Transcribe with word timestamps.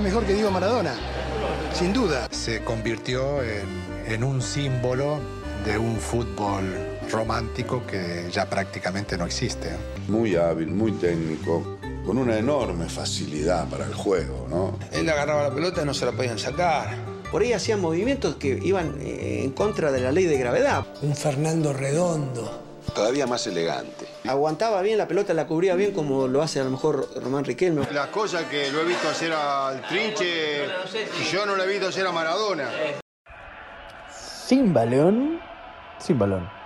Es 0.00 0.04
mejor 0.04 0.24
que 0.24 0.32
Diego 0.32 0.50
Maradona, 0.50 0.94
sin 1.74 1.92
duda. 1.92 2.26
Se 2.30 2.64
convirtió 2.64 3.42
en, 3.42 3.66
en 4.08 4.24
un 4.24 4.40
símbolo 4.40 5.18
de 5.66 5.76
un 5.76 5.98
fútbol 5.98 6.74
romántico 7.12 7.86
que 7.86 8.26
ya 8.32 8.48
prácticamente 8.48 9.18
no 9.18 9.26
existe. 9.26 9.68
Muy 10.08 10.36
hábil, 10.36 10.68
muy 10.68 10.92
técnico, 10.92 11.76
con 12.06 12.16
una 12.16 12.38
enorme 12.38 12.88
facilidad 12.88 13.68
para 13.68 13.84
el 13.84 13.92
juego, 13.92 14.46
¿no? 14.48 14.78
Él 14.90 15.06
agarraba 15.06 15.42
la 15.42 15.54
pelota 15.54 15.82
y 15.82 15.84
no 15.84 15.92
se 15.92 16.06
la 16.06 16.12
podían 16.12 16.38
sacar. 16.38 16.96
Por 17.30 17.42
ahí 17.42 17.52
hacían 17.52 17.82
movimientos 17.82 18.36
que 18.36 18.58
iban 18.62 18.96
eh, 19.02 19.42
en 19.44 19.50
contra 19.50 19.92
de 19.92 20.00
la 20.00 20.12
ley 20.12 20.24
de 20.24 20.38
gravedad. 20.38 20.86
Un 21.02 21.14
Fernando 21.14 21.74
Redondo. 21.74 22.69
Todavía 22.94 23.26
más 23.26 23.46
elegante. 23.46 24.06
Aguantaba 24.26 24.82
bien 24.82 24.98
la 24.98 25.06
pelota, 25.06 25.34
la 25.34 25.46
cubría 25.46 25.74
bien 25.74 25.92
como 25.92 26.26
lo 26.26 26.42
hace 26.42 26.60
a 26.60 26.64
lo 26.64 26.70
mejor 26.70 27.08
Román 27.22 27.44
Riquelme. 27.44 27.86
Las 27.92 28.08
cosas 28.08 28.44
que 28.44 28.70
lo 28.70 28.80
he 28.80 28.84
visto 28.84 29.08
hacer 29.08 29.32
al 29.32 29.86
trinche 29.88 30.64
y 31.20 31.32
yo 31.32 31.46
no 31.46 31.56
lo 31.56 31.62
he 31.62 31.66
visto 31.66 31.88
hacer 31.88 32.06
a 32.06 32.12
Maradona. 32.12 32.68
Sin 34.10 34.72
balón, 34.74 35.40
sin 35.98 36.18
balón. 36.18 36.59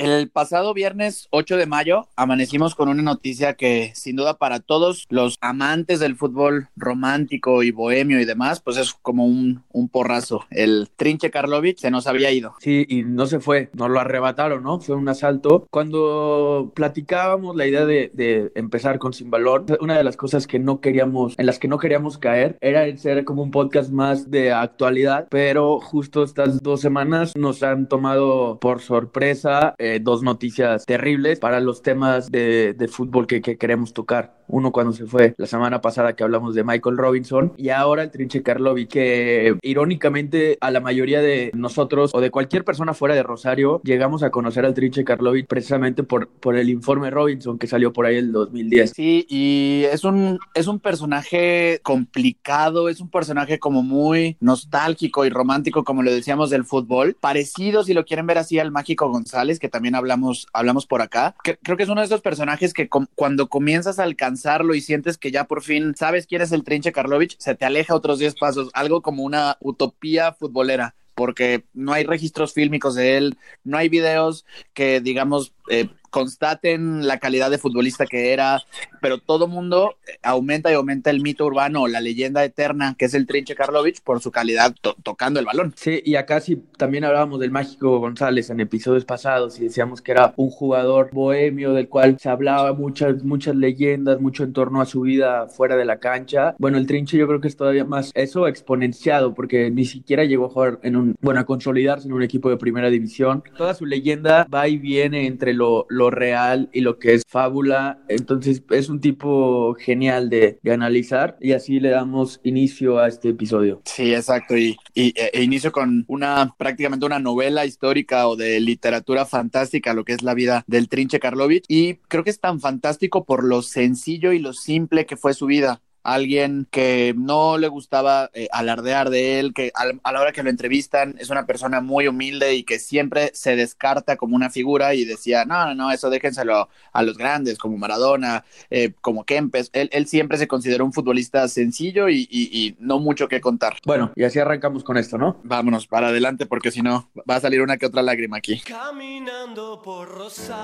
El 0.00 0.30
pasado 0.30 0.72
viernes 0.72 1.28
8 1.30 1.58
de 1.58 1.66
mayo 1.66 2.08
amanecimos 2.16 2.74
con 2.74 2.88
una 2.88 3.02
noticia 3.02 3.52
que 3.52 3.92
sin 3.94 4.16
duda 4.16 4.38
para 4.38 4.60
todos 4.60 5.04
los 5.10 5.36
amantes 5.42 6.00
del 6.00 6.16
fútbol 6.16 6.68
romántico 6.74 7.62
y 7.62 7.70
bohemio 7.70 8.18
y 8.18 8.24
demás, 8.24 8.62
pues 8.62 8.78
es 8.78 8.94
como 8.94 9.26
un, 9.26 9.62
porrazo. 9.92 10.46
El 10.48 10.88
Trinche 10.96 11.30
Karlovic 11.30 11.76
se 11.76 11.90
nos 11.90 12.06
había 12.06 12.30
ido. 12.30 12.54
Sí, 12.60 12.86
y 12.88 13.02
no 13.02 13.26
se 13.26 13.40
fue, 13.40 13.68
nos 13.74 13.90
lo 13.90 14.00
arrebataron, 14.00 14.62
¿no? 14.62 14.80
Fue 14.80 14.96
un 14.96 15.06
asalto. 15.06 15.66
Cuando 15.70 16.72
platicábamos 16.74 17.54
la 17.54 17.66
idea 17.66 17.84
de, 17.84 18.10
de 18.14 18.52
empezar 18.54 18.98
con 18.98 19.12
Sin 19.12 19.30
Valor, 19.30 19.66
una 19.80 19.98
de 19.98 20.04
las 20.04 20.16
cosas 20.16 20.46
que 20.46 20.58
no 20.58 20.80
queríamos, 20.80 21.34
en 21.38 21.44
las 21.44 21.58
que 21.58 21.68
no 21.68 21.76
queríamos 21.76 22.16
caer, 22.16 22.56
era 22.62 22.86
el 22.86 22.98
ser 22.98 23.26
como 23.26 23.42
un 23.42 23.50
podcast 23.50 23.90
más 23.90 24.30
de 24.30 24.52
actualidad, 24.52 25.26
pero 25.28 25.78
justo 25.78 26.22
estas 26.22 26.62
dos 26.62 26.80
semanas 26.80 27.36
nos 27.36 27.62
han 27.62 27.86
tomado 27.86 28.58
por 28.60 28.80
sorpresa. 28.80 29.74
Eh, 29.76 29.89
dos 29.98 30.22
noticias 30.22 30.86
terribles 30.86 31.40
para 31.40 31.60
los 31.60 31.82
temas 31.82 32.30
de, 32.30 32.74
de 32.74 32.88
fútbol 32.88 33.26
que, 33.26 33.40
que, 33.40 33.56
queremos 33.56 33.92
tocar. 33.92 34.38
Uno 34.46 34.72
cuando 34.72 34.92
se 34.92 35.06
fue 35.06 35.34
la 35.38 35.46
semana 35.46 35.80
pasada 35.80 36.14
que 36.14 36.24
hablamos 36.24 36.54
de 36.54 36.64
Michael 36.64 36.96
Robinson 36.96 37.52
y 37.56 37.70
ahora 37.70 38.02
el 38.02 38.10
Trinche 38.10 38.42
Karlovic 38.42 38.90
que 38.90 39.56
irónicamente 39.62 40.58
a 40.60 40.70
la 40.70 40.80
mayoría 40.80 41.20
de 41.20 41.50
nosotros 41.54 42.10
o 42.14 42.20
de 42.20 42.30
cualquier 42.30 42.64
persona 42.64 42.94
fuera 42.94 43.14
de 43.14 43.22
Rosario 43.22 43.80
llegamos 43.84 44.22
a 44.22 44.30
conocer 44.30 44.66
al 44.66 44.74
Trinche 44.74 45.04
Karlovic 45.04 45.46
precisamente 45.46 46.02
por, 46.02 46.28
por 46.28 46.56
el 46.56 46.68
informe 46.68 47.10
Robinson 47.10 47.58
que 47.58 47.66
salió 47.66 47.92
por 47.92 48.06
ahí 48.06 48.16
el 48.16 48.32
2010. 48.32 48.92
Sí, 48.94 49.26
y 49.28 49.84
es 49.84 50.04
un, 50.04 50.38
es 50.54 50.66
un 50.66 50.80
personaje 50.80 51.80
complicado, 51.82 52.88
es 52.88 53.00
un 53.00 53.10
personaje 53.10 53.58
como 53.58 53.82
muy 53.82 54.36
nostálgico 54.40 55.24
y 55.24 55.30
romántico 55.30 55.84
como 55.84 56.02
lo 56.02 56.12
decíamos 56.12 56.50
del 56.50 56.64
fútbol, 56.64 57.16
parecido 57.20 57.84
si 57.84 57.94
lo 57.94 58.04
quieren 58.04 58.26
ver 58.26 58.38
así 58.38 58.58
al 58.58 58.72
Mágico 58.72 59.08
González 59.08 59.58
que 59.58 59.68
también 59.68 59.79
hablamos, 59.94 60.46
hablamos 60.52 60.86
por 60.86 61.02
acá. 61.02 61.34
Creo 61.62 61.76
que 61.76 61.82
es 61.82 61.88
uno 61.88 62.00
de 62.00 62.06
esos 62.06 62.20
personajes 62.20 62.72
que 62.72 62.88
com 62.88 63.06
cuando 63.14 63.48
comienzas 63.48 63.98
a 63.98 64.04
alcanzarlo 64.04 64.74
y 64.74 64.80
sientes 64.80 65.18
que 65.18 65.30
ya 65.30 65.44
por 65.44 65.62
fin 65.62 65.94
sabes 65.96 66.26
quién 66.26 66.42
es 66.42 66.52
el 66.52 66.64
Trinche 66.64 66.92
Karlovic, 66.92 67.36
se 67.38 67.54
te 67.54 67.64
aleja 67.64 67.94
otros 67.94 68.18
10 68.18 68.34
pasos, 68.36 68.70
algo 68.74 69.02
como 69.02 69.22
una 69.22 69.56
utopía 69.60 70.32
futbolera 70.32 70.94
porque 71.14 71.64
no 71.74 71.92
hay 71.92 72.04
registros 72.04 72.54
fílmicos 72.54 72.94
de 72.94 73.18
él, 73.18 73.36
no 73.62 73.76
hay 73.76 73.90
videos 73.90 74.46
que, 74.72 75.02
digamos, 75.02 75.52
eh, 75.68 75.86
constaten 76.08 77.06
la 77.06 77.18
calidad 77.18 77.50
de 77.50 77.58
futbolista 77.58 78.06
que 78.06 78.32
era, 78.32 78.62
pero 79.00 79.18
todo 79.18 79.48
mundo 79.48 79.96
aumenta 80.22 80.70
y 80.70 80.74
aumenta 80.74 81.10
el 81.10 81.20
mito 81.20 81.46
urbano, 81.46 81.86
la 81.86 82.00
leyenda 82.00 82.44
eterna 82.44 82.94
que 82.98 83.06
es 83.06 83.14
el 83.14 83.26
Trinche 83.26 83.54
Karlovic 83.54 84.02
por 84.02 84.20
su 84.20 84.30
calidad 84.30 84.74
to 84.80 84.94
tocando 85.02 85.40
el 85.40 85.46
balón. 85.46 85.72
Sí, 85.76 86.02
y 86.04 86.16
acá 86.16 86.40
sí 86.40 86.62
también 86.76 87.04
hablábamos 87.04 87.40
del 87.40 87.50
Mágico 87.50 87.98
González 87.98 88.50
en 88.50 88.60
episodios 88.60 89.04
pasados 89.04 89.58
y 89.58 89.64
decíamos 89.64 90.02
que 90.02 90.12
era 90.12 90.34
un 90.36 90.50
jugador 90.50 91.10
bohemio 91.12 91.72
del 91.72 91.88
cual 91.88 92.18
se 92.18 92.28
hablaba 92.28 92.72
muchas, 92.74 93.24
muchas 93.24 93.56
leyendas, 93.56 94.20
mucho 94.20 94.44
en 94.44 94.52
torno 94.52 94.80
a 94.80 94.86
su 94.86 95.00
vida 95.02 95.48
fuera 95.48 95.76
de 95.76 95.84
la 95.84 95.98
cancha. 95.98 96.54
Bueno, 96.58 96.76
el 96.76 96.86
Trinche 96.86 97.16
yo 97.16 97.26
creo 97.26 97.40
que 97.40 97.48
es 97.48 97.56
todavía 97.56 97.84
más 97.84 98.10
eso 98.14 98.46
exponenciado 98.46 99.34
porque 99.34 99.70
ni 99.70 99.84
siquiera 99.84 100.24
llegó 100.24 100.46
a 100.46 100.50
jugar 100.50 100.80
en 100.82 100.96
un, 100.96 101.16
bueno, 101.20 101.40
a 101.40 101.46
consolidarse 101.46 102.06
en 102.06 102.12
un 102.12 102.22
equipo 102.22 102.50
de 102.50 102.56
primera 102.58 102.90
división. 102.90 103.42
Toda 103.56 103.74
su 103.74 103.86
leyenda 103.86 104.46
va 104.52 104.68
y 104.68 104.76
viene 104.76 105.26
entre 105.26 105.54
lo, 105.54 105.86
lo 105.88 106.10
real 106.10 106.68
y 106.72 106.80
lo 106.82 106.98
que 106.98 107.14
es 107.14 107.22
fábula. 107.26 108.00
Entonces 108.08 108.62
es 108.70 108.88
un 108.90 109.00
tipo 109.00 109.74
genial 109.74 110.28
de, 110.30 110.58
analizar 110.70 111.36
y 111.40 111.52
así 111.52 111.80
le 111.80 111.90
damos 111.90 112.40
inicio 112.44 112.98
a 112.98 113.08
este 113.08 113.30
episodio. 113.30 113.82
Sí, 113.84 114.14
exacto. 114.14 114.56
Y, 114.56 114.76
y 114.94 115.12
e 115.16 115.42
inicio 115.42 115.72
con 115.72 116.04
una 116.06 116.54
prácticamente 116.56 117.06
una 117.06 117.18
novela 117.18 117.66
histórica 117.66 118.28
o 118.28 118.36
de 118.36 118.60
literatura 118.60 119.26
fantástica, 119.26 119.94
lo 119.94 120.04
que 120.04 120.12
es 120.12 120.22
la 120.22 120.34
vida 120.34 120.64
del 120.66 120.88
Trinche 120.88 121.18
Karlovic. 121.18 121.64
Y 121.68 121.96
creo 122.08 122.24
que 122.24 122.30
es 122.30 122.40
tan 122.40 122.60
fantástico 122.60 123.24
por 123.24 123.44
lo 123.44 123.62
sencillo 123.62 124.32
y 124.32 124.38
lo 124.38 124.52
simple 124.52 125.06
que 125.06 125.16
fue 125.16 125.34
su 125.34 125.46
vida 125.46 125.82
alguien 126.02 126.66
que 126.70 127.14
no 127.16 127.58
le 127.58 127.68
gustaba 127.68 128.30
eh, 128.34 128.48
alardear 128.52 129.10
de 129.10 129.40
él, 129.40 129.54
que 129.54 129.72
a, 129.74 129.84
a, 130.08 130.12
la 130.12 130.20
hora 130.20 130.32
que 130.32 130.42
lo 130.42 130.50
entrevistan 130.50 131.16
es 131.18 131.30
una 131.30 131.46
persona 131.46 131.80
muy 131.80 132.08
humilde 132.08 132.54
y 132.54 132.64
que 132.64 132.78
siempre 132.78 133.30
se 133.34 133.56
descarta 133.56 134.16
como 134.16 134.36
una 134.36 134.50
figura 134.50 134.94
y 134.94 135.04
decía, 135.04 135.44
no, 135.44 135.66
no, 135.66 135.74
no, 135.74 135.90
eso 135.92 136.10
déjenselo 136.10 136.68
a 136.92 137.02
los 137.02 137.16
grandes, 137.16 137.58
como 137.58 137.76
Maradona, 137.76 138.44
eh, 138.70 138.92
como 139.00 139.24
Kempes. 139.24 139.70
Él, 139.72 139.88
él, 139.92 140.06
siempre 140.06 140.38
se 140.38 140.48
consideró 140.48 140.84
un 140.84 140.92
futbolista 140.92 141.46
sencillo 141.48 142.08
y, 142.08 142.26
y, 142.30 142.48
y, 142.52 142.76
no 142.78 142.98
mucho 142.98 143.28
que 143.28 143.40
contar. 143.40 143.76
Bueno, 143.84 144.12
y 144.16 144.24
así 144.24 144.38
arrancamos 144.38 144.84
con 144.84 144.96
esto, 144.96 145.18
¿no? 145.18 145.38
Vámonos 145.44 145.86
para 145.86 146.08
adelante 146.08 146.46
porque 146.46 146.70
si 146.70 146.82
no 146.82 147.10
va 147.28 147.36
a 147.36 147.40
salir 147.40 147.62
una 147.62 147.76
que 147.76 147.86
otra 147.86 148.02
lágrima 148.02 148.36
aquí. 148.38 148.60
Caminando 148.60 149.80
por 149.82 150.08
Rosario, 150.08 150.60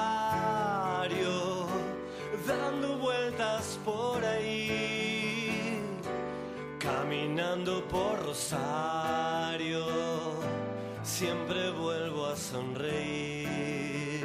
dando 2.46 2.98
vueltas 2.98 3.78
por 3.84 4.15
caminando 7.36 7.84
por 7.88 8.24
Rosario, 8.24 9.84
siempre 11.02 11.70
vuelvo 11.70 12.26
a 12.26 12.34
sonreír. 12.34 14.24